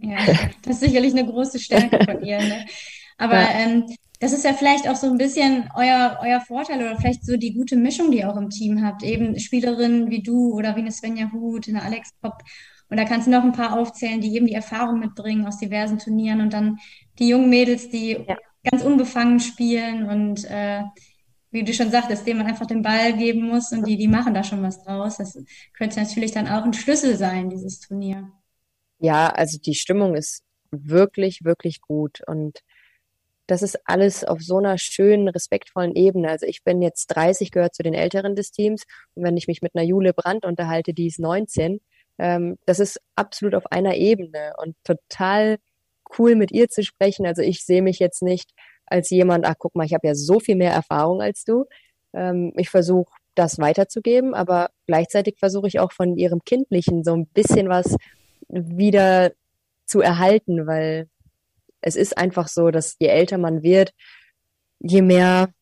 [0.00, 0.18] ja,
[0.62, 2.38] das ist sicherlich eine große Stärke von ihr.
[2.38, 2.66] Ne?
[3.18, 3.50] Aber ja.
[3.52, 7.38] ähm, das ist ja vielleicht auch so ein bisschen euer, euer Vorteil oder vielleicht so
[7.38, 9.02] die gute Mischung, die ihr auch im Team habt.
[9.02, 12.42] Eben Spielerinnen wie du oder wie eine Svenja Huth, eine Alex Popp.
[12.90, 15.98] Und da kannst du noch ein paar aufzählen, die eben die Erfahrung mitbringen aus diversen
[15.98, 16.78] Turnieren und dann
[17.18, 18.36] die jungen Mädels, die ja.
[18.70, 20.82] ganz unbefangen spielen und äh,
[21.50, 24.34] wie du schon sagtest, denen man einfach den Ball geben muss und die, die machen
[24.34, 25.16] da schon was draus.
[25.16, 25.38] Das
[25.72, 28.30] könnte natürlich dann auch ein Schlüssel sein, dieses Turnier.
[28.98, 32.60] Ja, also die Stimmung ist wirklich, wirklich gut und
[33.50, 36.28] das ist alles auf so einer schönen, respektvollen Ebene.
[36.30, 38.84] Also ich bin jetzt 30, gehört zu den Älteren des Teams.
[39.14, 41.80] Und wenn ich mich mit einer Jule Brandt unterhalte, die ist 19,
[42.18, 45.58] ähm, das ist absolut auf einer Ebene und total
[46.18, 47.26] cool mit ihr zu sprechen.
[47.26, 48.50] Also ich sehe mich jetzt nicht
[48.86, 51.64] als jemand, ach guck mal, ich habe ja so viel mehr Erfahrung als du.
[52.12, 57.26] Ähm, ich versuche das weiterzugeben, aber gleichzeitig versuche ich auch von ihrem Kindlichen so ein
[57.26, 57.96] bisschen was
[58.48, 59.32] wieder
[59.86, 61.08] zu erhalten, weil
[61.80, 63.92] es ist einfach so, dass je älter man wird,
[64.80, 65.52] je mehr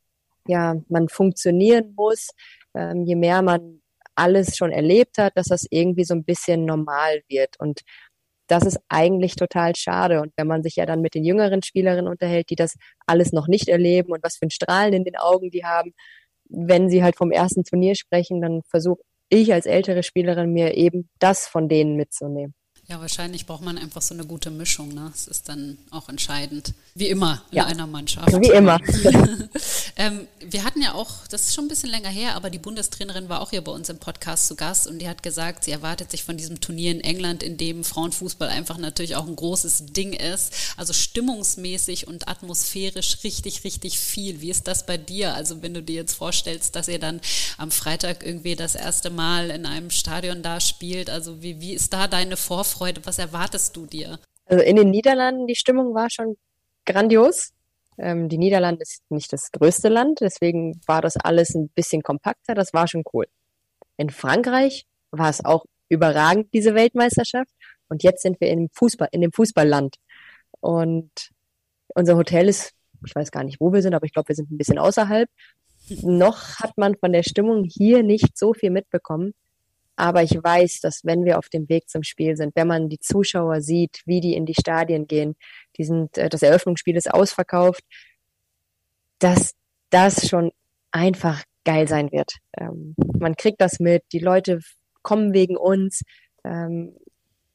[0.47, 2.31] ja, man funktionieren muss,
[2.75, 3.81] ähm, je mehr man
[4.15, 7.61] alles schon erlebt hat, dass das irgendwie so ein bisschen normal wird.
[7.61, 7.83] Und
[8.49, 10.21] das ist eigentlich total schade.
[10.21, 12.75] Und wenn man sich ja dann mit den jüngeren Spielerinnen unterhält, die das
[13.07, 15.93] alles noch nicht erleben und was für ein Strahlen in den Augen die haben,
[16.49, 21.11] wenn sie halt vom ersten Turnier sprechen, dann versuche ich als ältere Spielerin mir eben
[21.19, 22.55] das von denen mitzunehmen.
[22.91, 24.95] Ja, wahrscheinlich braucht man einfach so eine gute Mischung.
[24.95, 25.11] Ne?
[25.13, 26.73] Das ist dann auch entscheidend.
[26.95, 27.67] Wie immer in ja.
[27.67, 28.33] einer Mannschaft.
[28.33, 28.81] Wie immer.
[29.97, 33.29] ähm, wir hatten ja auch, das ist schon ein bisschen länger her, aber die Bundestrainerin
[33.29, 36.11] war auch hier bei uns im Podcast zu Gast und die hat gesagt, sie erwartet
[36.11, 40.15] sich von diesem Turnier in England, in dem Frauenfußball einfach natürlich auch ein großes Ding
[40.15, 40.55] ist.
[40.79, 44.41] Also stimmungsmäßig und atmosphärisch richtig, richtig viel.
[44.41, 45.35] Wie ist das bei dir?
[45.35, 47.21] Also wenn du dir jetzt vorstellst, dass ihr dann
[47.59, 51.93] am Freitag irgendwie das erste Mal in einem Stadion da spielt, also wie, wie ist
[51.93, 52.78] da deine Vorfreude?
[52.79, 53.01] Vorfreude?
[53.05, 54.19] Was erwartest du dir?
[54.47, 56.37] Also in den Niederlanden, die Stimmung war schon
[56.87, 57.53] grandios.
[57.99, 62.55] Ähm, die Niederlande ist nicht das größte Land, deswegen war das alles ein bisschen kompakter.
[62.55, 63.27] Das war schon cool.
[63.97, 67.51] In Frankreich war es auch überragend, diese Weltmeisterschaft.
[67.89, 69.97] Und jetzt sind wir im Fußball, in dem Fußballland.
[70.61, 71.11] Und
[71.95, 72.73] unser Hotel ist,
[73.05, 75.29] ich weiß gar nicht, wo wir sind, aber ich glaube, wir sind ein bisschen außerhalb.
[76.03, 79.35] Noch hat man von der Stimmung hier nicht so viel mitbekommen.
[79.99, 83.01] Aber ich weiß, dass wenn wir auf dem Weg zum Spiel sind, wenn man die
[83.01, 85.35] Zuschauer sieht, wie die in die Stadien gehen,
[85.77, 87.83] die sind, äh, das Eröffnungsspiel ist ausverkauft,
[89.19, 89.55] dass
[89.91, 90.53] das schon
[90.93, 92.35] einfach geil sein wird.
[92.57, 94.61] Ähm, man kriegt das mit, die Leute
[95.03, 96.03] kommen wegen uns.
[96.45, 96.97] Ähm,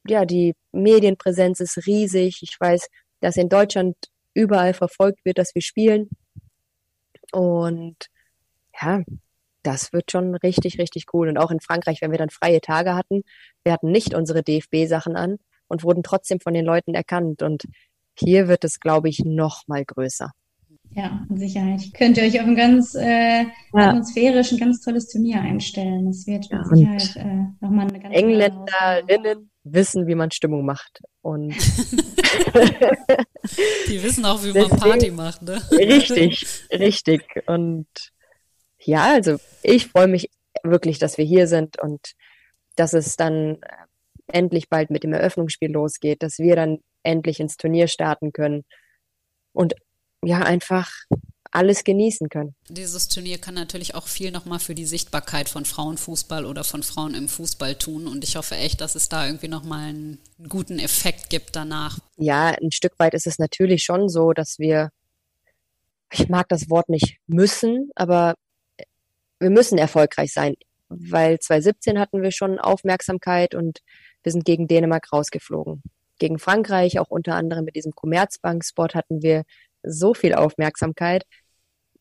[0.06, 2.40] ja, die Medienpräsenz ist riesig.
[2.42, 2.90] Ich weiß,
[3.22, 3.96] dass in Deutschland
[4.34, 6.10] überall verfolgt wird, dass wir spielen.
[7.32, 7.96] Und
[8.82, 9.02] ja,
[9.64, 11.30] das wird schon richtig, richtig cool.
[11.30, 13.24] Und auch in Frankreich, wenn wir dann freie Tage hatten,
[13.64, 17.42] wir hatten nicht unsere DFB-Sachen an und wurden trotzdem von den Leuten erkannt.
[17.42, 17.64] Und
[18.18, 20.32] hier wird es, glaube ich, noch mal größer.
[20.96, 21.82] Ja, mit Sicherheit.
[21.98, 23.50] Könnt ihr euch auf ein ganz äh, ja.
[23.74, 26.06] atmosphärisch, ein ganz tolles Turnier einstellen.
[26.06, 26.64] Das wird mit ja,
[27.00, 31.02] Sicherheit äh, nochmal eine ganz Engländerinnen wissen, wie man Stimmung macht.
[31.22, 31.50] Und
[33.88, 35.60] die wissen auch, wie man Party macht, ne?
[35.72, 37.24] Richtig, richtig.
[37.48, 37.88] Und
[38.86, 40.30] ja, also ich freue mich
[40.64, 42.14] wirklich, dass wir hier sind und
[42.76, 43.68] dass es dann äh,
[44.28, 48.64] endlich bald mit dem Eröffnungsspiel losgeht, dass wir dann endlich ins Turnier starten können
[49.52, 49.74] und
[50.24, 50.90] ja, einfach
[51.52, 52.56] alles genießen können.
[52.68, 57.14] Dieses Turnier kann natürlich auch viel nochmal für die Sichtbarkeit von Frauenfußball oder von Frauen
[57.14, 58.08] im Fußball tun.
[58.08, 60.18] Und ich hoffe echt, dass es da irgendwie nochmal einen
[60.50, 62.00] guten Effekt gibt danach.
[62.18, 64.90] Ja, ein Stück weit ist es natürlich schon so, dass wir,
[66.12, 68.34] ich mag das Wort nicht müssen, aber
[69.44, 70.56] wir müssen erfolgreich sein,
[70.90, 73.80] weil 2017 hatten wir schon Aufmerksamkeit und
[74.24, 75.84] wir sind gegen Dänemark rausgeflogen.
[76.20, 79.44] Gegen Frankreich, auch unter anderem mit diesem Commerzbank-Spot hatten wir
[79.84, 81.24] so viel Aufmerksamkeit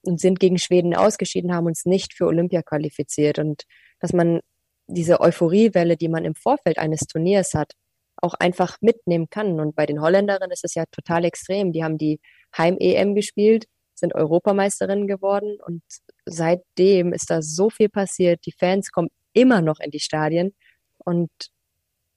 [0.03, 3.65] und sind gegen Schweden ausgeschieden, haben uns nicht für Olympia qualifiziert und
[4.01, 4.41] dass man
[4.87, 7.73] diese Euphoriewelle, die man im Vorfeld eines Turniers hat,
[8.17, 9.59] auch einfach mitnehmen kann.
[9.59, 11.73] Und bei den Holländerinnen ist es ja total extrem.
[11.73, 12.21] Die haben die
[12.57, 15.83] Heim-EM gespielt sind Europameisterinnen geworden und
[16.27, 18.45] seitdem ist da so viel passiert.
[18.47, 20.55] Die Fans kommen immer noch in die Stadien
[20.99, 21.31] und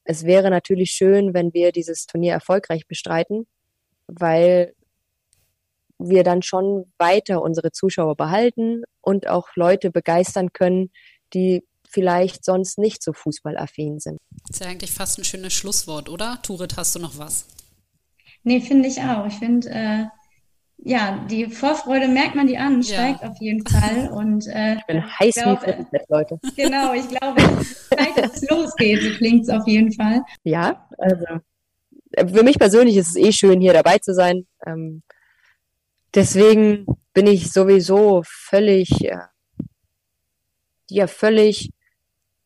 [0.03, 3.47] es wäre natürlich schön, wenn wir dieses Turnier erfolgreich bestreiten,
[4.07, 4.73] weil
[5.97, 10.91] wir dann schon weiter unsere Zuschauer behalten und auch Leute begeistern können,
[11.33, 14.19] die vielleicht sonst nicht so fußballaffin sind.
[14.47, 16.39] Das ist ja eigentlich fast ein schönes Schlusswort, oder?
[16.43, 17.47] Turit, hast du noch was?
[18.43, 19.25] Nee, finde ich auch.
[19.25, 20.05] Ich finde, äh,
[20.77, 23.29] ja, die Vorfreude merkt man die an, steigt ja.
[23.29, 24.09] auf jeden Fall.
[24.11, 26.39] Und, äh, ich bin heiß wie Frittenfett, Leute.
[26.55, 27.41] Genau, ich glaube,
[27.89, 30.21] gleich, dass es losgeht, so klingt es auf jeden Fall.
[30.43, 31.25] Ja, also
[32.17, 34.45] für mich persönlich ist es eh schön, hier dabei zu sein.
[34.65, 35.03] Ähm,
[36.13, 39.29] deswegen bin ich sowieso völlig, ja,
[40.89, 41.71] ja völlig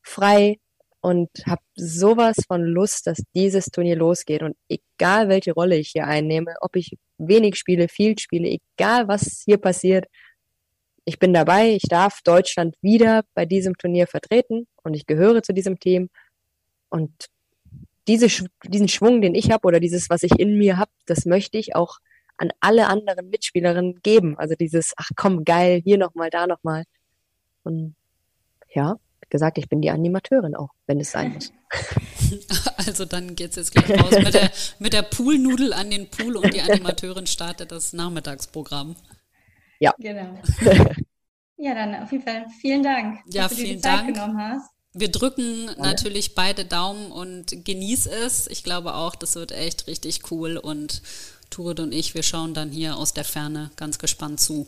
[0.02, 0.60] frei
[1.02, 4.44] und habe sowas von Lust, dass dieses Turnier losgeht.
[4.44, 9.44] Und egal welche Rolle ich hier einnehme, ob ich wenig spiele, viel spiele, egal was
[9.46, 10.06] hier passiert,
[11.06, 15.54] ich bin dabei, ich darf Deutschland wieder bei diesem Turnier vertreten und ich gehöre zu
[15.54, 16.10] diesem Team.
[16.90, 17.12] Und
[18.08, 18.28] diese,
[18.66, 21.76] diesen Schwung, den ich habe oder dieses, was ich in mir habe, das möchte ich
[21.76, 22.00] auch
[22.38, 24.38] an alle anderen Mitspielerinnen geben.
[24.38, 26.84] Also dieses, ach komm, geil, hier nochmal, da nochmal.
[27.64, 27.96] Und
[28.74, 28.98] ja,
[29.30, 31.52] gesagt, ich bin die Animateurin auch, wenn es sein muss.
[32.78, 36.36] Also dann geht es jetzt gleich raus mit der, mit der Poolnudel an den Pool
[36.38, 38.96] und die Animateurin startet das Nachmittagsprogramm.
[39.80, 39.94] Ja.
[40.00, 40.39] Genau.
[41.62, 44.13] Ja, dann auf jeden Fall vielen Dank, ja, dass du vielen dir die Zeit Dank.
[44.13, 44.70] genommen hast.
[44.94, 48.48] Wir drücken natürlich beide Daumen und genieß es.
[48.48, 51.02] Ich glaube auch, das wird echt richtig cool und
[51.50, 54.68] Turid und ich, wir schauen dann hier aus der Ferne ganz gespannt zu.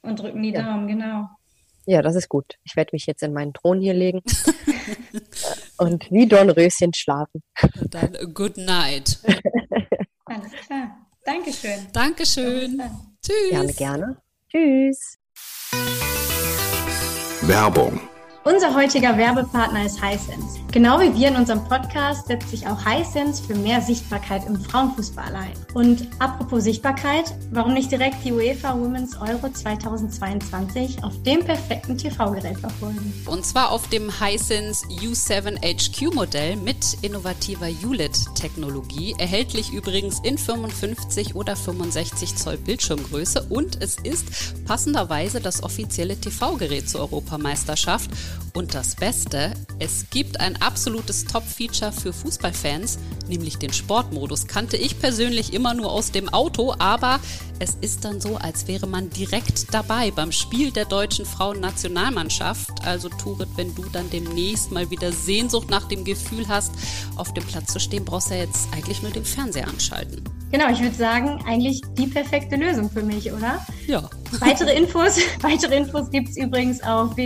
[0.00, 0.62] Und drücken die Ja.
[0.62, 1.28] Daumen, genau.
[1.86, 2.56] Ja, das ist gut.
[2.64, 4.22] Ich werde mich jetzt in meinen Thron hier legen
[5.78, 7.42] und wie Dornröschen schlafen.
[7.90, 9.18] Dann good night.
[10.24, 11.06] Alles klar.
[11.24, 11.86] Dankeschön.
[11.92, 12.82] Dankeschön.
[13.22, 13.50] Tschüss.
[13.50, 14.16] Gerne, gerne.
[14.50, 15.18] Tschüss.
[17.42, 18.00] Werbung.
[18.44, 20.65] Unser heutiger Werbepartner ist Hisense.
[20.76, 25.34] Genau wie wir in unserem Podcast setzt sich auch Hisense für mehr Sichtbarkeit im Frauenfußball
[25.34, 25.54] ein.
[25.72, 32.58] Und apropos Sichtbarkeit, warum nicht direkt die UEFA Women's Euro 2022 auf dem perfekten TV-Gerät
[32.58, 33.14] verfolgen?
[33.24, 39.14] Und zwar auf dem Hisense U7 HQ Modell mit innovativer ULED-Technologie.
[39.16, 43.46] Erhältlich übrigens in 55 oder 65 Zoll Bildschirmgröße.
[43.48, 48.10] Und es ist passenderweise das offizielle TV-Gerät zur Europameisterschaft.
[48.52, 52.98] Und das Beste, es gibt ein absolutes Top-Feature für Fußballfans,
[53.28, 54.48] nämlich den Sportmodus.
[54.48, 57.20] Kannte ich persönlich immer nur aus dem Auto, aber
[57.60, 62.84] es ist dann so, als wäre man direkt dabei beim Spiel der deutschen Frauennationalmannschaft.
[62.84, 66.72] Also Turit, wenn du dann demnächst mal wieder Sehnsucht nach dem Gefühl hast,
[67.14, 70.24] auf dem Platz zu stehen, brauchst du ja jetzt eigentlich nur den Fernseher anschalten.
[70.50, 73.64] Genau, ich würde sagen, eigentlich die perfekte Lösung für mich, oder?
[73.86, 74.08] Ja.
[74.40, 77.16] Weitere Infos, weitere Infos gibt es übrigens auf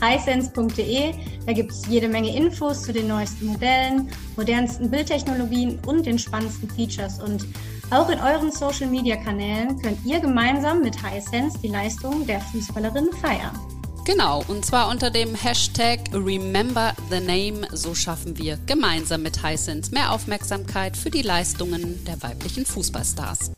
[0.00, 1.14] www.hisense.de.
[1.46, 6.68] Da gibt es jede Menge Infos zu den neuesten Modellen, modernsten Bildtechnologien und den spannendsten
[6.70, 7.20] Features.
[7.20, 7.46] Und
[7.90, 13.58] auch in euren Social-Media-Kanälen könnt ihr gemeinsam mit Hisense die Leistung der Fußballerin feiern.
[14.04, 17.68] Genau, und zwar unter dem Hashtag Remember the Name.
[17.72, 23.52] So schaffen wir gemeinsam mit Hisense mehr Aufmerksamkeit für die Leistungen der weiblichen Fußballstars.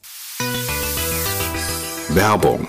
[2.09, 2.66] Werbung.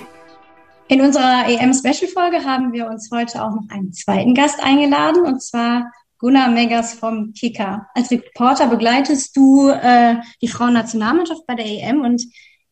[0.91, 5.89] In unserer EM-Special-Folge haben wir uns heute auch noch einen zweiten Gast eingeladen, und zwar
[6.17, 7.87] Gunnar Meggers vom Kicker.
[7.95, 12.21] Als Reporter begleitest du äh, die Frauennationalmannschaft bei der EM und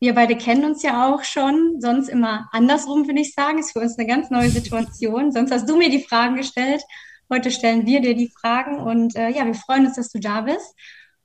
[0.01, 3.59] wir beide kennen uns ja auch schon, sonst immer andersrum, würde ich sagen.
[3.59, 5.31] Ist für uns eine ganz neue Situation.
[5.31, 6.83] Sonst hast du mir die Fragen gestellt.
[7.31, 10.41] Heute stellen wir dir die Fragen und äh, ja, wir freuen uns, dass du da
[10.41, 10.75] bist.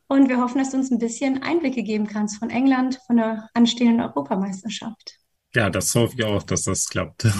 [0.06, 3.48] Und wir hoffen, dass du uns ein bisschen Einblicke geben kannst von England, von der
[3.52, 5.23] anstehenden Europameisterschaft.
[5.54, 7.26] Ja, das hoffe ich auch, dass das klappt.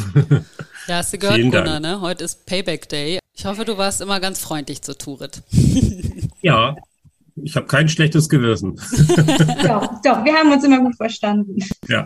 [0.87, 1.83] Ja, hast du gehört, Vielen Gunnar, Dank.
[1.83, 2.01] ne?
[2.03, 3.19] Heute ist Payback Day.
[3.33, 5.43] Ich hoffe, du warst immer ganz freundlich zu Turit.
[6.43, 6.77] Ja,
[7.37, 8.77] ich habe kein schlechtes Gewissen.
[9.63, 11.57] Doch, doch, wir haben uns immer gut verstanden.
[11.89, 12.05] Ja,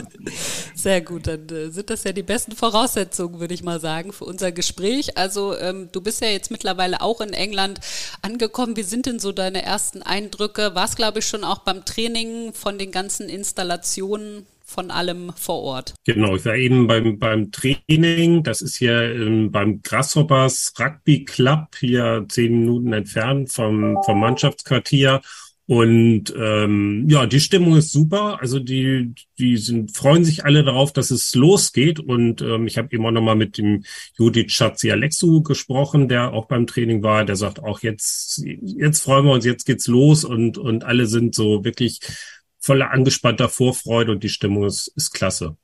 [0.76, 4.24] Sehr gut, dann äh, sind das ja die besten Voraussetzungen, würde ich mal sagen, für
[4.26, 5.18] unser Gespräch.
[5.18, 7.80] Also ähm, du bist ja jetzt mittlerweile auch in England
[8.22, 8.76] angekommen.
[8.76, 10.76] Wie sind denn so deine ersten Eindrücke?
[10.76, 15.94] Warst, glaube ich, schon auch beim Training von den ganzen Installationen von allem vor Ort?
[16.04, 16.36] genau.
[16.36, 18.42] Ich war eben beim, beim Training.
[18.42, 25.22] Das ist hier ähm, beim Grasshoppers Rugby Club, hier zehn Minuten entfernt vom, vom Mannschaftsquartier.
[25.68, 28.40] Und ähm, ja, die Stimmung ist super.
[28.40, 32.00] Also die, die sind, freuen sich alle darauf, dass es losgeht.
[32.00, 33.84] Und ähm, ich habe eben auch nochmal mit dem
[34.16, 37.26] Judith Schatzi Alexu gesprochen, der auch beim Training war.
[37.26, 41.34] Der sagt auch jetzt, jetzt freuen wir uns, jetzt geht's los und, und alle sind
[41.34, 42.00] so wirklich
[42.68, 45.56] voller angespannter Vorfreude und die Stimmung ist, ist klasse.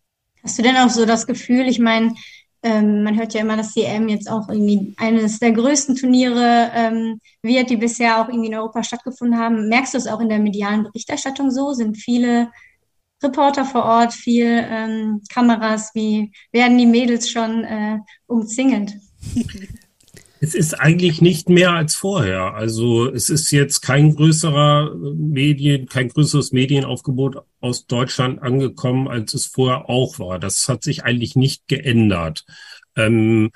[0.43, 2.15] Hast du denn auch so das Gefühl, ich meine,
[2.63, 6.71] ähm, man hört ja immer, dass die EM jetzt auch irgendwie eines der größten Turniere
[6.75, 9.69] ähm, wird, die bisher auch irgendwie in Europa stattgefunden haben.
[9.69, 11.75] Merkst du es auch in der medialen Berichterstattung so?
[11.75, 12.51] Sind viele
[13.23, 15.91] Reporter vor Ort, viel ähm, Kameras?
[15.93, 18.95] Wie werden die Mädels schon äh, umzingelt?
[20.45, 22.53] Es ist eigentlich nicht mehr als vorher.
[22.53, 29.47] Also es ist jetzt kein größerer Medien, kein größeres Medienaufgebot aus Deutschland angekommen, als es
[29.47, 30.39] vorher auch war.
[30.39, 32.45] Das hat sich eigentlich nicht geändert.
[32.95, 33.53] Ähm,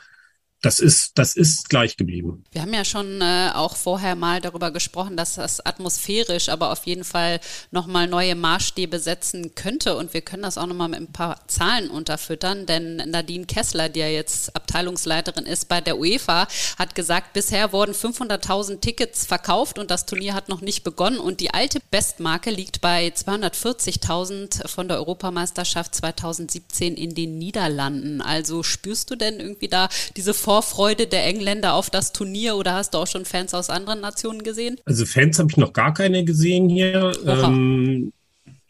[0.61, 2.45] das ist, das ist gleich geblieben.
[2.51, 6.85] Wir haben ja schon äh, auch vorher mal darüber gesprochen, dass das atmosphärisch aber auf
[6.85, 7.39] jeden Fall
[7.71, 9.97] nochmal neue Maßstäbe setzen könnte.
[9.97, 14.01] Und wir können das auch nochmal mit ein paar Zahlen unterfüttern, denn Nadine Kessler, die
[14.01, 19.93] ja jetzt Abteilungsleiterin ist bei der UEFA, hat gesagt, bisher wurden 500.000 Tickets verkauft und
[19.93, 21.19] das Turnier hat noch nicht begonnen.
[21.19, 28.21] Und die alte Bestmarke liegt bei 240.000 von der Europameisterschaft 2017 in den Niederlanden.
[28.21, 32.95] Also spürst du denn irgendwie da diese Vorfreude der Engländer auf das Turnier oder hast
[32.95, 34.81] du auch schon Fans aus anderen Nationen gesehen?
[34.87, 37.13] Also Fans habe ich noch gar keine gesehen hier.
[37.27, 38.15] Ähm,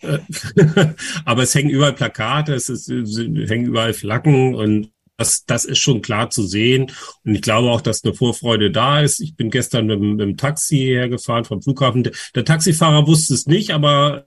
[0.00, 0.18] Äh,
[1.24, 5.78] aber es hängen überall Plakate, es, ist, es hängen überall Flaggen und das, das ist
[5.78, 6.90] schon klar zu sehen.
[7.24, 9.20] Und ich glaube auch, dass eine Vorfreude da ist.
[9.20, 12.02] Ich bin gestern mit, mit dem Taxi hergefahren vom Flughafen.
[12.02, 14.26] Der, der Taxifahrer wusste es nicht, aber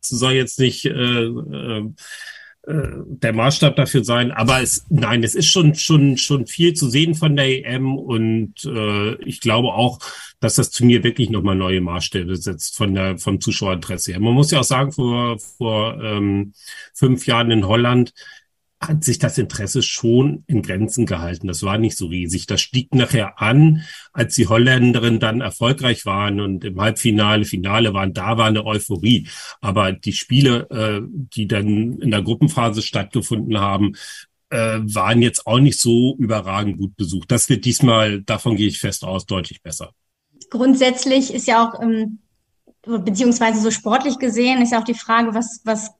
[0.00, 1.90] es soll jetzt nicht äh, äh,
[2.64, 4.30] der Maßstab dafür sein.
[4.30, 8.64] Aber es, nein, es ist schon schon schon viel zu sehen von der EM und
[8.64, 9.98] äh, ich glaube auch,
[10.38, 14.20] dass das Turnier wirklich nochmal neue Maßstäbe setzt von der vom Zuschauerinteresse her.
[14.20, 16.52] Man muss ja auch sagen, vor vor ähm,
[16.94, 18.14] fünf Jahren in Holland
[18.82, 21.46] hat sich das Interesse schon in Grenzen gehalten.
[21.46, 22.46] Das war nicht so riesig.
[22.46, 28.12] Das stieg nachher an, als die Holländerinnen dann erfolgreich waren und im Halbfinale, Finale waren,
[28.12, 29.28] da war eine Euphorie.
[29.60, 33.92] Aber die Spiele, äh, die dann in der Gruppenphase stattgefunden haben,
[34.50, 37.30] äh, waren jetzt auch nicht so überragend gut besucht.
[37.30, 39.92] Das wird diesmal, davon gehe ich fest aus, deutlich besser.
[40.50, 42.18] Grundsätzlich ist ja auch, ähm,
[42.82, 45.92] beziehungsweise so sportlich gesehen, ist ja auch die Frage, was, was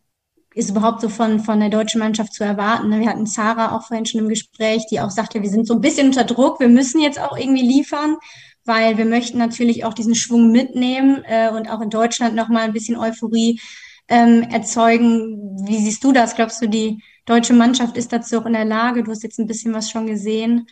[0.54, 2.88] ist überhaupt so von, von der deutschen Mannschaft zu erwarten.
[2.88, 3.00] Ne?
[3.00, 5.80] Wir hatten Sarah auch vorhin schon im Gespräch, die auch sagte, wir sind so ein
[5.80, 8.16] bisschen unter Druck, wir müssen jetzt auch irgendwie liefern,
[8.64, 12.72] weil wir möchten natürlich auch diesen Schwung mitnehmen äh, und auch in Deutschland nochmal ein
[12.72, 13.60] bisschen Euphorie
[14.08, 15.66] ähm, erzeugen.
[15.66, 16.34] Wie siehst du das?
[16.34, 19.02] Glaubst du, die deutsche Mannschaft ist dazu auch in der Lage?
[19.02, 20.66] Du hast jetzt ein bisschen was schon gesehen.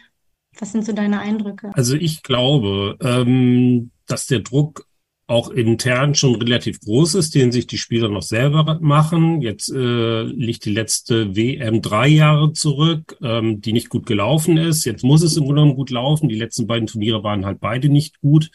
[0.58, 1.70] Was sind so deine Eindrücke?
[1.74, 4.84] Also ich glaube, ähm, dass der Druck
[5.30, 9.40] auch intern schon relativ groß ist, den sich die Spieler noch selber machen.
[9.40, 14.84] Jetzt äh, liegt die letzte WM drei Jahre zurück, ähm, die nicht gut gelaufen ist.
[14.84, 16.28] Jetzt muss es im Grunde genommen gut laufen.
[16.28, 18.50] Die letzten beiden Turniere waren halt beide nicht gut.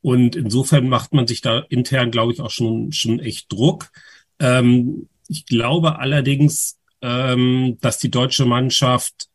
[0.00, 3.90] Und insofern macht man sich da intern, glaube ich, auch schon, schon echt Druck.
[4.38, 9.26] Ähm, ich glaube allerdings, ähm, dass die deutsche Mannschaft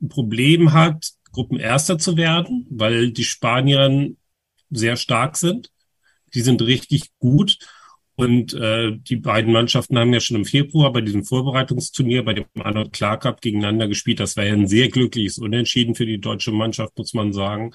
[0.00, 4.10] ein Problem hat, Gruppenerster zu werden, weil die Spanier
[4.70, 5.72] sehr stark sind
[6.34, 7.58] die sind richtig gut.
[8.16, 12.44] Und äh, die beiden Mannschaften haben ja schon im Februar bei diesem Vorbereitungsturnier, bei dem
[12.58, 14.20] Arnold Clark Cup gegeneinander gespielt.
[14.20, 17.72] Das war ja ein sehr glückliches Unentschieden für die deutsche Mannschaft, muss man sagen.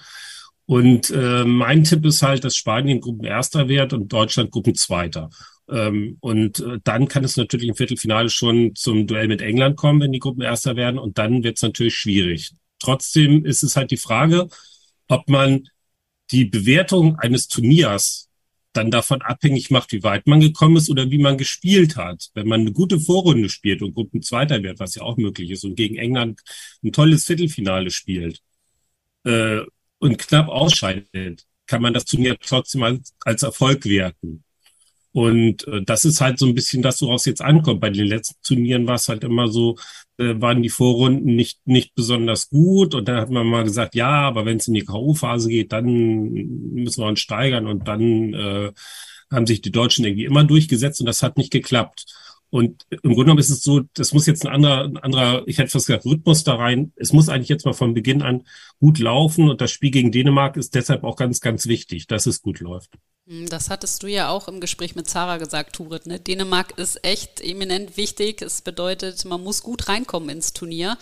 [0.68, 5.30] Und äh, mein Tipp ist halt, dass Spanien Gruppenerster wird und Deutschland Gruppenzweiter.
[5.70, 10.02] Ähm, und äh, dann kann es natürlich im Viertelfinale schon zum Duell mit England kommen,
[10.02, 11.00] wenn die Gruppenerster werden.
[11.00, 12.52] Und dann wird es natürlich schwierig.
[12.80, 14.48] Trotzdem ist es halt die Frage,
[15.08, 15.68] ob man
[16.32, 18.25] die Bewertung eines Turniers
[18.76, 22.30] dann davon abhängig macht, wie weit man gekommen ist oder wie man gespielt hat.
[22.34, 25.76] Wenn man eine gute Vorrunde spielt und Gruppenzweiter wird, was ja auch möglich ist, und
[25.76, 26.42] gegen England
[26.84, 28.42] ein tolles Viertelfinale spielt
[29.26, 29.62] äh,
[30.00, 34.45] und knapp ausscheidet, kann man das Turnier trotzdem als, als Erfolg werten.
[35.16, 37.80] Und äh, das ist halt so ein bisschen das, woraus jetzt ankommt.
[37.80, 39.78] Bei den letzten Turnieren war es halt immer so,
[40.18, 42.94] äh, waren die Vorrunden nicht, nicht besonders gut.
[42.94, 45.86] Und dann hat man mal gesagt, ja, aber wenn es in die K.O.-Phase geht, dann
[45.86, 47.66] müssen wir uns steigern.
[47.66, 48.72] Und dann äh,
[49.32, 52.06] haben sich die Deutschen irgendwie immer durchgesetzt und das hat nicht geklappt.
[52.50, 55.60] Und im Grunde genommen ist es so, das muss jetzt ein anderer, ein anderer, ich
[55.60, 56.92] hätte fast gesagt, Rhythmus da rein.
[56.98, 58.44] Es muss eigentlich jetzt mal von Beginn an
[58.82, 62.42] gut laufen und das Spiel gegen Dänemark ist deshalb auch ganz, ganz wichtig, dass es
[62.42, 62.92] gut läuft.
[63.28, 66.06] Hm, das hattest du ja auch im Gespräch mit Sarah gesagt, Turit.
[66.06, 66.20] Ne?
[66.20, 68.44] Dänemark ist echt eminent wichtig.
[68.44, 70.96] Es bedeutet, man muss gut reinkommen ins Turnier.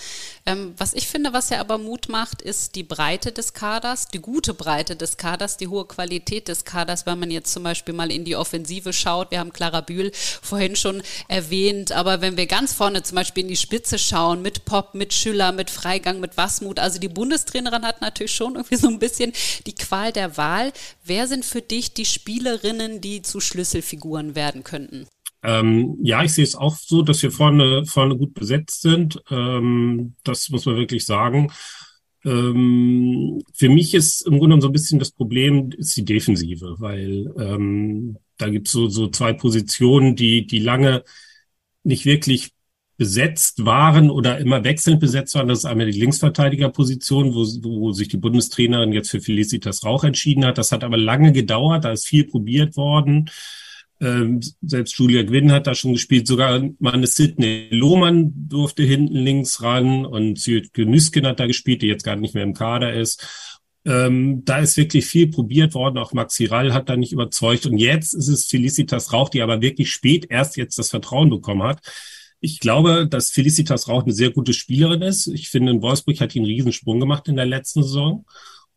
[0.46, 4.20] Ähm, was ich finde, was ja aber Mut macht, ist die Breite des Kaders, die
[4.20, 8.10] gute Breite des Kaders, die hohe Qualität des Kaders, wenn man jetzt zum Beispiel mal
[8.10, 9.32] in die Offensive schaut.
[9.32, 13.50] Wir haben Clara Bühl vorhin schon erwähnt, aber wenn wir ganz vorne zum Beispiel in
[13.50, 18.00] die Spitze schauen, mit Pop, mit Schüller, mit Freigang, mit Wasmut, also die Bundestrainerin hat
[18.00, 19.34] natürlich schon irgendwie so ein bisschen
[19.66, 20.72] die Qual der Wahl.
[21.04, 25.08] Wer sind für dich die Spielerinnen, die zu Schlüsselfiguren werden könnten?
[25.44, 29.22] Ähm, ja, ich sehe es auch so, dass wir vorne, vorne gut besetzt sind.
[29.30, 31.52] Ähm, das muss man wirklich sagen.
[32.24, 37.34] Ähm, für mich ist im Grunde so ein bisschen das Problem, ist die Defensive, weil
[37.38, 41.04] ähm, da gibt es so, so zwei Positionen, die, die lange
[41.84, 42.52] nicht wirklich
[42.98, 45.48] besetzt waren oder immer wechselnd besetzt waren.
[45.48, 50.46] Das ist einmal die Linksverteidigerposition, wo, wo sich die Bundestrainerin jetzt für Felicitas Rauch entschieden
[50.46, 50.58] hat.
[50.58, 53.30] Das hat aber lange gedauert, da ist viel probiert worden.
[54.00, 56.28] Ähm, selbst Julia Gwynn hat da schon gespielt.
[56.28, 61.88] Sogar meine Sidney Lohmann durfte hinten links ran und Sylke Nüsken hat da gespielt, die
[61.88, 63.26] jetzt gar nicht mehr im Kader ist.
[63.86, 65.98] Ähm, da ist wirklich viel probiert worden.
[65.98, 67.66] Auch Maxi Rall hat da nicht überzeugt.
[67.66, 71.64] Und jetzt ist es Felicitas Rauch, die aber wirklich spät erst jetzt das Vertrauen bekommen
[71.64, 71.82] hat.
[72.46, 75.28] Ich glaube, dass Felicitas Rauch eine sehr gute Spielerin ist.
[75.28, 78.26] Ich finde, in Wolfsburg hat die einen Riesensprung gemacht in der letzten Saison.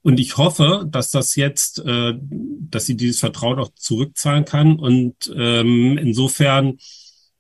[0.02, 4.78] Und ich hoffe, dass das jetzt, äh, dass sie dieses Vertrauen auch zurückzahlen kann.
[4.78, 6.78] Und ähm, insofern,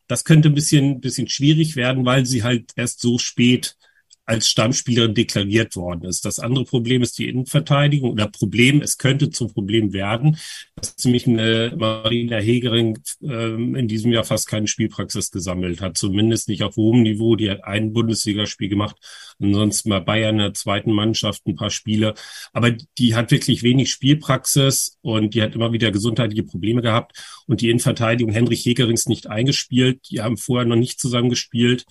[0.08, 3.76] das könnte ein bisschen, bisschen schwierig werden, weil sie halt erst so spät
[4.26, 6.24] als Stammspielerin deklariert worden ist.
[6.24, 10.36] Das andere Problem ist die Innenverteidigung oder Problem, es könnte zum Problem werden,
[10.74, 16.48] dass nämlich eine Marina Hegering ähm, in diesem Jahr fast keine Spielpraxis gesammelt hat, zumindest
[16.48, 17.36] nicht auf hohem Niveau.
[17.36, 18.96] Die hat ein Bundesligaspiel gemacht,
[19.40, 22.14] ansonsten bei Bayern in der zweiten Mannschaft ein paar Spiele,
[22.52, 27.16] aber die hat wirklich wenig Spielpraxis und die hat immer wieder gesundheitliche Probleme gehabt.
[27.46, 31.86] Und die Innenverteidigung Henrich Hegering ist nicht eingespielt, die haben vorher noch nicht zusammen gespielt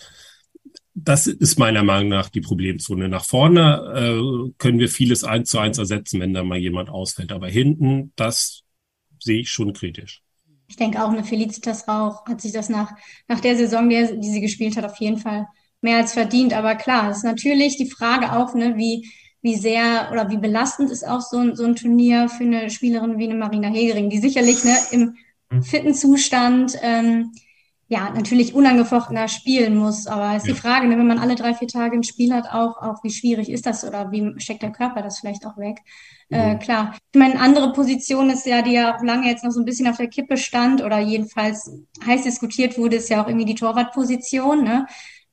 [0.95, 3.09] das ist meiner Meinung nach die Problemzone.
[3.09, 7.33] Nach vorne äh, können wir vieles eins zu eins ersetzen, wenn da mal jemand ausfällt.
[7.33, 8.63] Aber hinten, das
[9.19, 10.23] sehe ich schon kritisch.
[10.67, 12.93] Ich denke auch, eine Felicitas Rauch hat sich das nach,
[13.27, 15.47] nach der Saison, die, die sie gespielt hat, auf jeden Fall
[15.81, 16.53] mehr als verdient.
[16.53, 20.91] Aber klar, es ist natürlich die Frage auch, ne, wie, wie sehr oder wie belastend
[20.91, 24.19] ist auch so ein, so ein Turnier für eine Spielerin wie eine Marina Hegering, die
[24.19, 25.17] sicherlich ne, im
[25.51, 25.61] mhm.
[25.61, 27.33] fitten Zustand ähm,
[27.87, 30.07] ja, natürlich unangefochtener spielen muss.
[30.07, 30.53] Aber es ist ja.
[30.53, 33.11] die Frage, ne, wenn man alle drei, vier Tage ein Spiel hat, auch, auch wie
[33.11, 35.79] schwierig ist das oder wie steckt der Körper das vielleicht auch weg?
[36.29, 36.55] Äh, mhm.
[36.55, 36.95] Äh, klar.
[37.13, 39.87] Ich meine, andere Position ist ja, die ja auch lange jetzt noch so ein bisschen
[39.87, 41.71] auf der Kippe stand oder jedenfalls
[42.05, 44.87] heiß diskutiert wurde, ist ja auch irgendwie die Torwartposition, ne?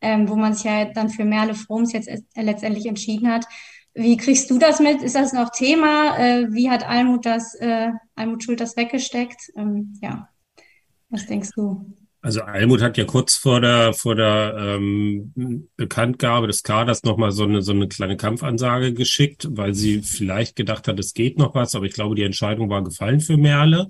[0.05, 3.47] Ähm, wo man sich ja dann für Merle Froms jetzt letztendlich entschieden hat.
[3.95, 5.01] Wie kriegst du das mit?
[5.01, 6.19] Ist das noch Thema?
[6.19, 9.53] Äh, wie hat Almut das, äh, Almut Schuld das weggesteckt?
[9.57, 10.29] Ähm, ja.
[11.09, 11.87] Was denkst du?
[12.25, 15.33] Also Almut hat ja kurz vor der vor der ähm,
[15.77, 20.87] Bekanntgabe des Kaders nochmal so eine so eine kleine Kampfansage geschickt, weil sie vielleicht gedacht
[20.87, 23.89] hat, es geht noch was, aber ich glaube, die Entscheidung war gefallen für Merle.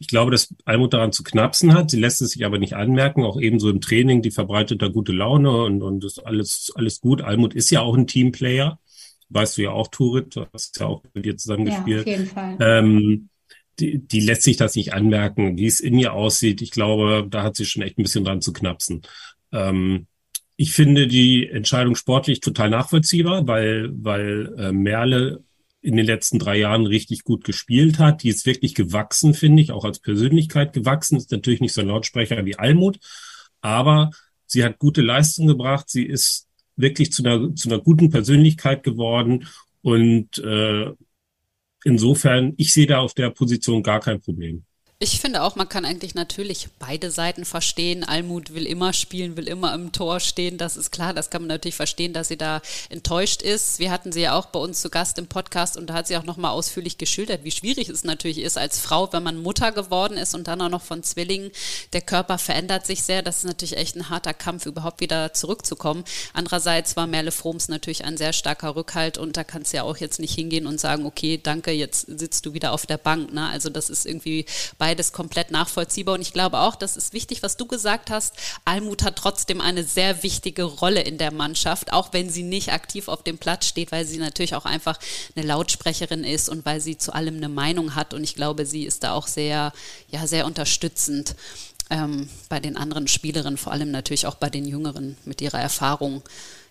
[0.00, 1.90] Ich glaube, dass Almut daran zu knapsen hat.
[1.90, 5.12] Sie lässt es sich aber nicht anmerken, auch ebenso im Training, die verbreitet da gute
[5.12, 7.22] Laune und, und ist alles, alles gut.
[7.22, 8.80] Almut ist ja auch ein Teamplayer.
[9.28, 12.06] Weißt du ja auch, Turit, du hast ja auch mit dir zusammengespielt.
[12.06, 12.56] Ja, auf jeden Fall.
[12.60, 13.28] Ähm,
[13.80, 16.62] die, die lässt sich das nicht anmerken, wie es in ihr aussieht.
[16.62, 19.02] Ich glaube, da hat sie schon echt ein bisschen dran zu knapsen.
[19.52, 20.06] Ähm,
[20.56, 25.44] ich finde die Entscheidung sportlich total nachvollziehbar, weil, weil äh, Merle
[25.80, 28.24] in den letzten drei Jahren richtig gut gespielt hat.
[28.24, 31.16] Die ist wirklich gewachsen, finde ich, auch als Persönlichkeit gewachsen.
[31.16, 32.98] Ist natürlich nicht so ein Lautsprecher wie Almut,
[33.60, 34.10] aber
[34.46, 35.88] sie hat gute Leistung gebracht.
[35.88, 39.46] Sie ist wirklich zu einer, zu einer guten Persönlichkeit geworden
[39.82, 40.90] und äh,
[41.88, 44.64] insofern, ich sehe da auf der Position gar kein Problem.
[45.00, 48.02] Ich finde auch, man kann eigentlich natürlich beide Seiten verstehen.
[48.02, 50.58] Almut will immer spielen, will immer im Tor stehen.
[50.58, 51.14] Das ist klar.
[51.14, 53.78] Das kann man natürlich verstehen, dass sie da enttäuscht ist.
[53.78, 56.16] Wir hatten sie ja auch bei uns zu Gast im Podcast und da hat sie
[56.16, 60.16] auch nochmal ausführlich geschildert, wie schwierig es natürlich ist als Frau, wenn man Mutter geworden
[60.16, 61.52] ist und dann auch noch von Zwillingen.
[61.92, 63.22] Der Körper verändert sich sehr.
[63.22, 66.02] Das ist natürlich echt ein harter Kampf, überhaupt wieder zurückzukommen.
[66.32, 69.98] Andererseits war Merle Froms natürlich ein sehr starker Rückhalt und da kannst du ja auch
[69.98, 73.32] jetzt nicht hingehen und sagen, okay, danke, jetzt sitzt du wieder auf der Bank.
[73.32, 73.48] Ne?
[73.48, 74.44] Also das ist irgendwie
[74.76, 76.14] bei beides komplett nachvollziehbar.
[76.14, 78.34] Und ich glaube auch, das ist wichtig, was du gesagt hast.
[78.64, 83.08] Almut hat trotzdem eine sehr wichtige Rolle in der Mannschaft, auch wenn sie nicht aktiv
[83.08, 84.98] auf dem Platz steht, weil sie natürlich auch einfach
[85.36, 88.14] eine Lautsprecherin ist und weil sie zu allem eine Meinung hat.
[88.14, 89.74] Und ich glaube, sie ist da auch sehr,
[90.10, 91.36] ja, sehr unterstützend.
[91.90, 96.22] Ähm, bei den anderen Spielerinnen, vor allem natürlich auch bei den Jüngeren mit ihrer Erfahrung.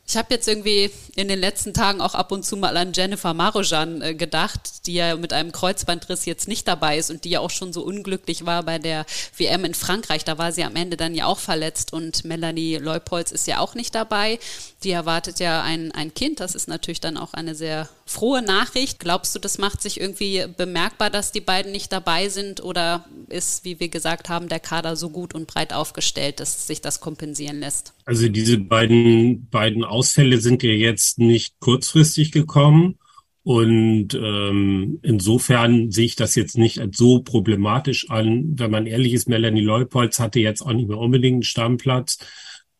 [0.09, 3.33] Ich habe jetzt irgendwie in den letzten Tagen auch ab und zu mal an Jennifer
[3.33, 7.41] Marojan äh, gedacht, die ja mit einem Kreuzbandriss jetzt nicht dabei ist und die ja
[7.41, 9.05] auch schon so unglücklich war bei der
[9.35, 10.23] WM in Frankreich.
[10.23, 13.75] Da war sie am Ende dann ja auch verletzt und Melanie Leupolz ist ja auch
[13.75, 14.39] nicht dabei.
[14.83, 16.39] Die erwartet ja ein, ein Kind.
[16.39, 18.99] Das ist natürlich dann auch eine sehr frohe Nachricht.
[18.99, 23.65] Glaubst du, das macht sich irgendwie bemerkbar, dass die beiden nicht dabei sind oder ist,
[23.65, 27.59] wie wir gesagt haben, der Kader so gut und breit aufgestellt, dass sich das kompensieren
[27.59, 27.93] lässt?
[28.05, 32.97] Also diese beiden, beiden Ausfälle sind ja jetzt nicht kurzfristig gekommen.
[33.43, 38.59] Und ähm, insofern sehe ich das jetzt nicht als so problematisch an.
[38.59, 42.17] Wenn man ehrlich ist, Melanie Leupolz hatte jetzt auch nicht mehr unbedingt einen Stammplatz.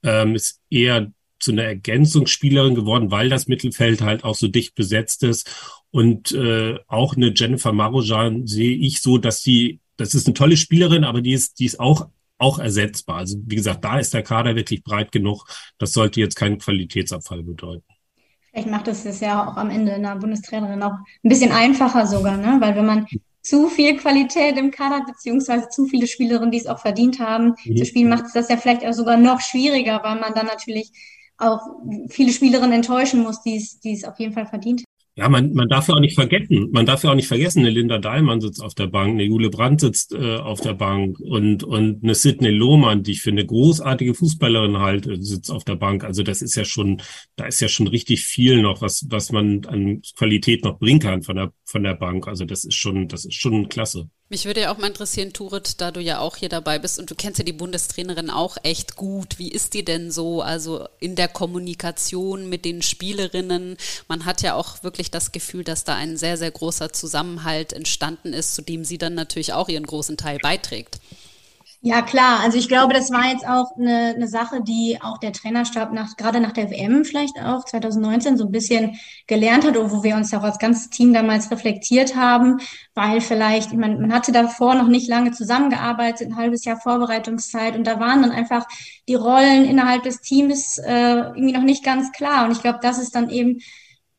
[0.03, 5.23] Ähm, ist eher zu einer Ergänzungsspielerin geworden, weil das Mittelfeld halt auch so dicht besetzt
[5.23, 5.49] ist.
[5.91, 10.57] Und äh, auch eine Jennifer Marojan sehe ich so, dass die, das ist eine tolle
[10.57, 12.07] Spielerin, aber die ist, die ist auch
[12.39, 13.17] auch ersetzbar.
[13.17, 15.45] Also wie gesagt, da ist der Kader wirklich breit genug.
[15.79, 17.83] Das sollte jetzt keinen Qualitätsabfall bedeuten.
[18.51, 22.37] Vielleicht macht es das ja auch am Ende einer Bundestrainerin auch ein bisschen einfacher sogar,
[22.37, 22.57] ne?
[22.59, 23.07] Weil wenn man
[23.41, 27.77] zu viel Qualität im Kader beziehungsweise zu viele Spielerinnen, die es auch verdient haben, mhm.
[27.77, 30.91] zu spielen, macht es das ja vielleicht auch sogar noch schwieriger, weil man dann natürlich
[31.37, 31.61] auch
[32.09, 34.83] viele Spielerinnen enttäuschen muss, die es, auf jeden Fall verdient
[35.17, 37.71] ja, man, man darf ja auch nicht vergessen, man darf ja auch nicht vergessen, eine
[37.71, 41.63] Linda Dahlmann sitzt auf der Bank, eine Jule Brandt sitzt äh, auf der Bank und,
[41.63, 45.75] und eine Sidney Lohmann, die ich für eine großartige Fußballerin halt, äh, sitzt auf der
[45.75, 46.03] Bank.
[46.03, 47.01] Also das ist ja schon,
[47.35, 51.23] da ist ja schon richtig viel noch, was, was man an Qualität noch bringen kann
[51.23, 52.27] von der, von der Bank.
[52.27, 54.11] Also das ist schon, das ist schon klasse.
[54.29, 57.09] Mich würde ja auch mal interessieren, Turit, da du ja auch hier dabei bist und
[57.09, 59.39] du kennst ja die Bundestrainerin auch echt gut.
[59.39, 60.41] Wie ist die denn so?
[60.41, 63.77] Also in der Kommunikation mit den Spielerinnen.
[64.09, 68.33] Man hat ja auch wirklich das Gefühl, dass da ein sehr, sehr großer Zusammenhalt entstanden
[68.33, 70.99] ist, zu dem sie dann natürlich auch ihren großen Teil beiträgt.
[71.87, 72.41] Ja, klar.
[72.41, 76.17] Also ich glaube, das war jetzt auch eine, eine Sache, die auch der Trainerstab nach,
[76.17, 80.33] gerade nach der WM vielleicht auch 2019 so ein bisschen gelernt hat, wo wir uns
[80.33, 82.59] auch als ganzes Team damals reflektiert haben,
[82.93, 87.77] weil vielleicht, ich meine, man hatte davor noch nicht lange zusammengearbeitet, ein halbes Jahr Vorbereitungszeit
[87.77, 88.65] und da waren dann einfach
[89.07, 92.43] die Rollen innerhalb des Teams äh, irgendwie noch nicht ganz klar.
[92.43, 93.59] Und ich glaube, das ist dann eben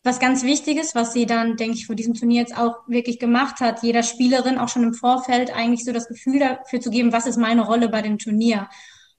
[0.09, 3.61] was ganz Wichtiges, was sie dann, denke ich, vor diesem Turnier jetzt auch wirklich gemacht
[3.61, 7.27] hat, jeder Spielerin auch schon im Vorfeld eigentlich so das Gefühl dafür zu geben, was
[7.27, 8.69] ist meine Rolle bei dem Turnier.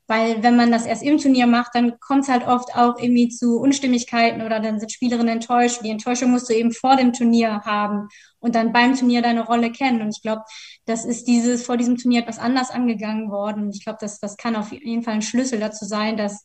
[0.07, 3.29] Weil wenn man das erst im Turnier macht, dann kommt es halt oft auch irgendwie
[3.29, 5.81] zu Unstimmigkeiten oder dann sind Spielerinnen enttäuscht.
[5.83, 8.07] Die Enttäuschung musst du eben vor dem Turnier haben
[8.39, 10.01] und dann beim Turnier deine Rolle kennen.
[10.01, 10.41] Und ich glaube,
[10.85, 13.69] das ist dieses vor diesem Turnier etwas anders angegangen worden.
[13.71, 16.43] Ich glaube, das, das kann auf jeden Fall ein Schlüssel dazu sein, dass,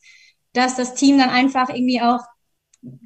[0.53, 2.19] dass das Team dann einfach irgendwie auch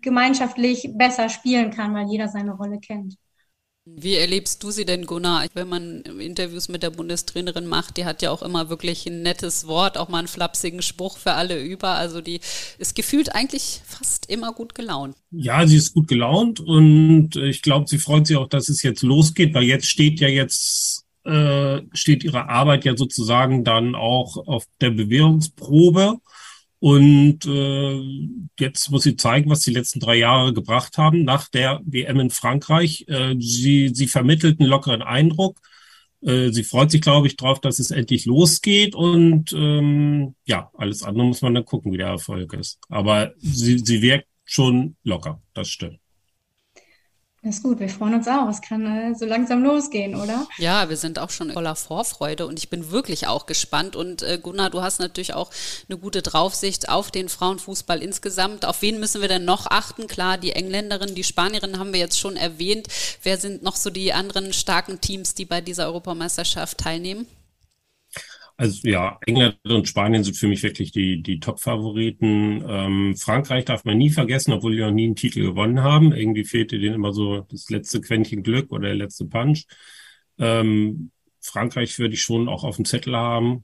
[0.01, 3.15] gemeinschaftlich besser spielen kann, weil jeder seine Rolle kennt.
[3.85, 7.97] Wie erlebst du sie denn, Gunnar, wenn man Interviews mit der Bundestrainerin macht?
[7.97, 11.33] Die hat ja auch immer wirklich ein nettes Wort, auch mal einen flapsigen Spruch für
[11.33, 11.89] alle über.
[11.89, 12.39] Also die
[12.77, 15.15] ist gefühlt eigentlich fast immer gut gelaunt.
[15.31, 19.01] Ja, sie ist gut gelaunt und ich glaube, sie freut sich auch, dass es jetzt
[19.01, 24.65] losgeht, weil jetzt steht ja jetzt äh, steht ihre Arbeit ja sozusagen dann auch auf
[24.81, 26.19] der Bewährungsprobe.
[26.79, 28.01] Und äh,
[28.57, 31.25] jetzt muss sie zeigen, was die letzten drei Jahre gebracht haben.
[31.25, 35.59] Nach der WM in Frankreich, äh, sie, sie vermittelt einen lockeren Eindruck.
[36.21, 38.95] Äh, sie freut sich, glaube ich, darauf, dass es endlich losgeht.
[38.95, 42.79] Und ähm, ja, alles andere muss man dann gucken, wie der Erfolg ist.
[42.87, 45.99] Aber sie, sie wirkt schon locker, das stimmt.
[47.49, 48.47] Das ist gut, wir freuen uns auch.
[48.47, 50.47] Es kann äh, so langsam losgehen, oder?
[50.59, 53.95] Ja, wir sind auch schon voller Vorfreude und ich bin wirklich auch gespannt.
[53.95, 55.49] Und äh, Gunnar, du hast natürlich auch
[55.89, 58.65] eine gute Draufsicht auf den Frauenfußball insgesamt.
[58.65, 60.05] Auf wen müssen wir denn noch achten?
[60.05, 62.87] Klar, die Engländerin, die Spanierin haben wir jetzt schon erwähnt.
[63.23, 67.25] Wer sind noch so die anderen starken Teams, die bei dieser Europameisterschaft teilnehmen?
[68.59, 72.61] Also ja, England und Spanien sind für mich wirklich die, die Top-Favoriten.
[72.67, 76.11] Ähm, Frankreich darf man nie vergessen, obwohl die noch nie einen Titel gewonnen haben.
[76.11, 79.63] Irgendwie fehlte denen immer so das letzte Quäntchen Glück oder der letzte Punch.
[80.39, 83.63] Ähm, Frankreich würde ich schon auch auf dem Zettel haben.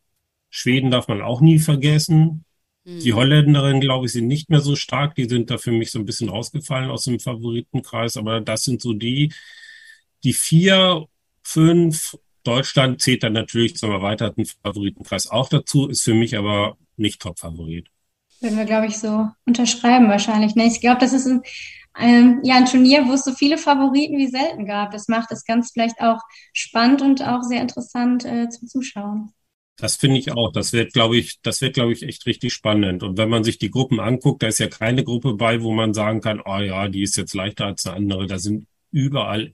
[0.50, 2.46] Schweden darf man auch nie vergessen.
[2.86, 3.00] Mhm.
[3.02, 5.16] Die Holländerinnen, glaube ich, sind nicht mehr so stark.
[5.16, 8.16] Die sind da für mich so ein bisschen rausgefallen aus dem Favoritenkreis.
[8.16, 9.34] Aber das sind so die,
[10.24, 11.06] die vier,
[11.44, 12.16] fünf
[12.48, 17.90] Deutschland zählt dann natürlich zum erweiterten Favoritenkreis auch dazu, ist für mich aber nicht Top-Favorit.
[18.42, 20.56] Würden wir, glaube ich, so unterschreiben wahrscheinlich.
[20.56, 20.66] Ne?
[20.66, 21.42] Ich glaube, das ist ein,
[21.98, 24.92] ähm, ja, ein Turnier, wo es so viele Favoriten wie selten gab.
[24.92, 26.20] Das macht das ganz vielleicht auch
[26.54, 29.32] spannend und auch sehr interessant äh, zum Zuschauen.
[29.78, 30.52] Das finde ich auch.
[30.52, 33.04] Das wird, glaube ich, das wird, glaube ich, echt richtig spannend.
[33.04, 35.94] Und wenn man sich die Gruppen anguckt, da ist ja keine Gruppe bei, wo man
[35.94, 38.28] sagen kann, oh ja, die ist jetzt leichter als eine andere.
[38.28, 39.54] Da sind überall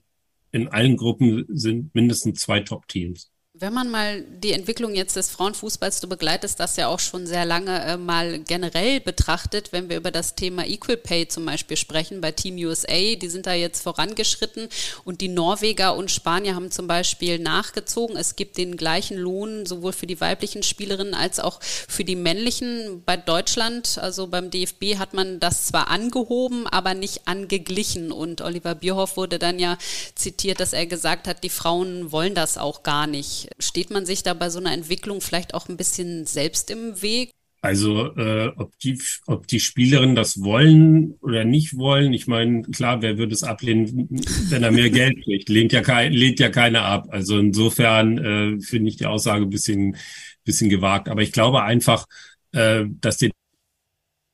[0.52, 3.32] in allen Gruppen sind mindestens zwei Top-Teams.
[3.54, 7.44] Wenn man mal die Entwicklung jetzt des Frauenfußballs, du begleitest das ja auch schon sehr
[7.44, 12.22] lange äh, mal generell betrachtet, wenn wir über das Thema Equal Pay zum Beispiel sprechen
[12.22, 14.68] bei Team USA, die sind da jetzt vorangeschritten
[15.04, 18.16] und die Norweger und Spanier haben zum Beispiel nachgezogen.
[18.16, 23.02] Es gibt den gleichen Lohn sowohl für die weiblichen Spielerinnen als auch für die männlichen.
[23.04, 28.12] Bei Deutschland, also beim DFB, hat man das zwar angehoben, aber nicht angeglichen.
[28.12, 29.76] Und Oliver Bierhoff wurde dann ja
[30.14, 33.41] zitiert, dass er gesagt hat, die Frauen wollen das auch gar nicht.
[33.58, 37.30] Steht man sich da bei so einer Entwicklung vielleicht auch ein bisschen selbst im Weg?
[37.64, 43.02] Also äh, ob die ob die Spielerinnen das wollen oder nicht wollen, ich meine, klar,
[43.02, 44.08] wer würde es ablehnen,
[44.48, 45.48] wenn er mehr Geld kriegt?
[45.48, 47.06] Lehnt ja kein, lehnt ja keiner ab.
[47.10, 49.96] Also insofern äh, finde ich die Aussage ein bisschen
[50.44, 51.08] bisschen gewagt.
[51.08, 52.06] Aber ich glaube einfach,
[52.52, 53.30] äh, dass der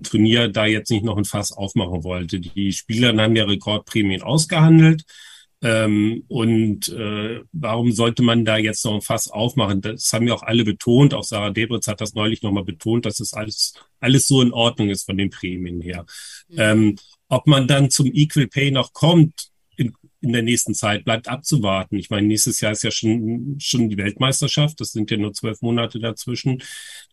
[0.02, 2.40] Turnier da jetzt nicht noch ein Fass aufmachen wollte.
[2.40, 5.04] Die Spielerinnen haben ja Rekordprämien ausgehandelt.
[5.60, 9.80] Ähm, und äh, warum sollte man da jetzt noch ein Fass aufmachen?
[9.80, 11.14] Das haben ja auch alle betont.
[11.14, 14.90] Auch Sarah Debritz hat das neulich nochmal betont, dass es alles, alles so in Ordnung
[14.90, 16.06] ist von den Prämien her.
[16.48, 16.56] Mhm.
[16.58, 16.96] Ähm,
[17.28, 21.96] ob man dann zum Equal Pay noch kommt in, in der nächsten Zeit, bleibt abzuwarten.
[21.96, 24.80] Ich meine, nächstes Jahr ist ja schon, schon die Weltmeisterschaft.
[24.80, 26.62] Das sind ja nur zwölf Monate dazwischen.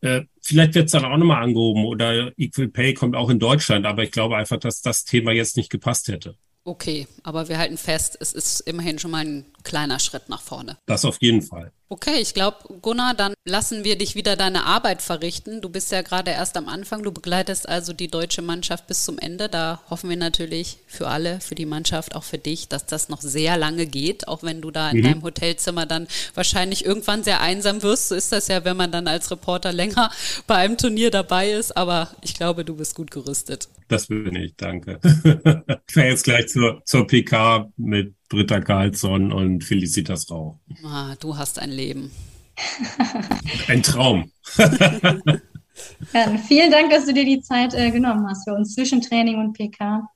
[0.02, 3.88] Äh, vielleicht wird es dann auch nochmal angehoben oder Equal Pay kommt auch in Deutschland.
[3.88, 6.38] Aber ich glaube einfach, dass das Thema jetzt nicht gepasst hätte.
[6.68, 10.80] Okay, aber wir halten fest, es ist immerhin schon mal ein kleiner Schritt nach vorne.
[10.88, 11.72] Das auf jeden Fall.
[11.88, 15.62] Okay, ich glaube, Gunnar, dann lassen wir dich wieder deine Arbeit verrichten.
[15.62, 17.04] Du bist ja gerade erst am Anfang.
[17.04, 19.50] Du begleitest also die deutsche Mannschaft bis zum Ende.
[19.50, 23.22] Da hoffen wir natürlich für alle, für die Mannschaft, auch für dich, dass das noch
[23.22, 25.04] sehr lange geht, auch wenn du da in mhm.
[25.04, 28.08] deinem Hotelzimmer dann wahrscheinlich irgendwann sehr einsam wirst.
[28.08, 30.10] So ist das ja, wenn man dann als Reporter länger
[30.48, 31.78] bei einem Turnier dabei ist.
[31.78, 33.70] Aber ich glaube, du bist gut gerüstet.
[33.90, 35.00] Das bin ich, danke.
[35.88, 40.60] ich fahre jetzt gleich zur, zur PK mit Britta Karlsson und Felicitas Rau.
[40.84, 42.12] Ah, du hast ein Leben.
[43.68, 44.32] ein Traum.
[44.58, 49.40] ja, vielen Dank, dass du dir die Zeit äh, genommen hast für uns zwischen Training
[49.40, 50.08] und PK.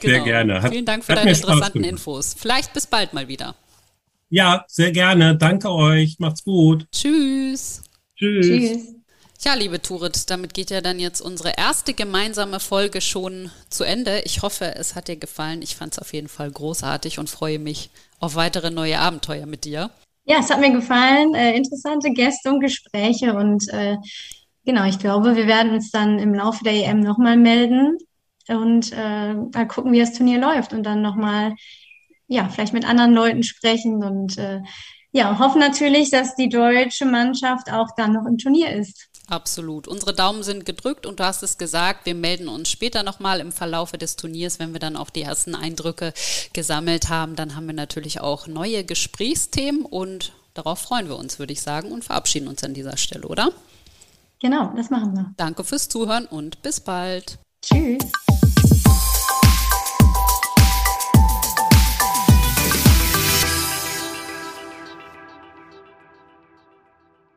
[0.00, 0.14] Genau.
[0.14, 0.62] Sehr gerne.
[0.62, 2.34] Hat, Vielen Dank für deine interessanten Infos.
[2.38, 3.54] Vielleicht bis bald mal wieder.
[4.30, 5.36] Ja, sehr gerne.
[5.36, 6.18] Danke euch.
[6.20, 6.86] Macht's gut.
[6.92, 7.82] Tschüss.
[8.16, 8.46] Tschüss.
[8.46, 8.94] Tschüss.
[9.42, 14.20] Ja, liebe Turit, damit geht ja dann jetzt unsere erste gemeinsame Folge schon zu Ende.
[14.26, 15.62] Ich hoffe, es hat dir gefallen.
[15.62, 17.88] Ich fand es auf jeden Fall großartig und freue mich
[18.18, 19.88] auf weitere neue Abenteuer mit dir.
[20.24, 21.34] Ja, es hat mir gefallen.
[21.34, 23.96] Äh, interessante Gäste und Gespräche und äh,
[24.66, 27.96] genau, ich glaube, wir werden uns dann im Laufe der EM nochmal melden
[28.48, 31.54] und äh, mal gucken, wie das Turnier läuft und dann nochmal,
[32.28, 34.60] ja, vielleicht mit anderen Leuten sprechen und äh,
[35.12, 39.09] ja, hoffen natürlich, dass die deutsche Mannschaft auch dann noch im Turnier ist.
[39.30, 39.86] Absolut.
[39.86, 43.52] Unsere Daumen sind gedrückt und du hast es gesagt, wir melden uns später nochmal im
[43.52, 46.12] Verlaufe des Turniers, wenn wir dann auch die ersten Eindrücke
[46.52, 47.36] gesammelt haben.
[47.36, 51.92] Dann haben wir natürlich auch neue Gesprächsthemen und darauf freuen wir uns, würde ich sagen,
[51.92, 53.52] und verabschieden uns an dieser Stelle, oder?
[54.40, 55.32] Genau, das machen wir.
[55.36, 57.38] Danke fürs Zuhören und bis bald.
[57.62, 58.10] Tschüss.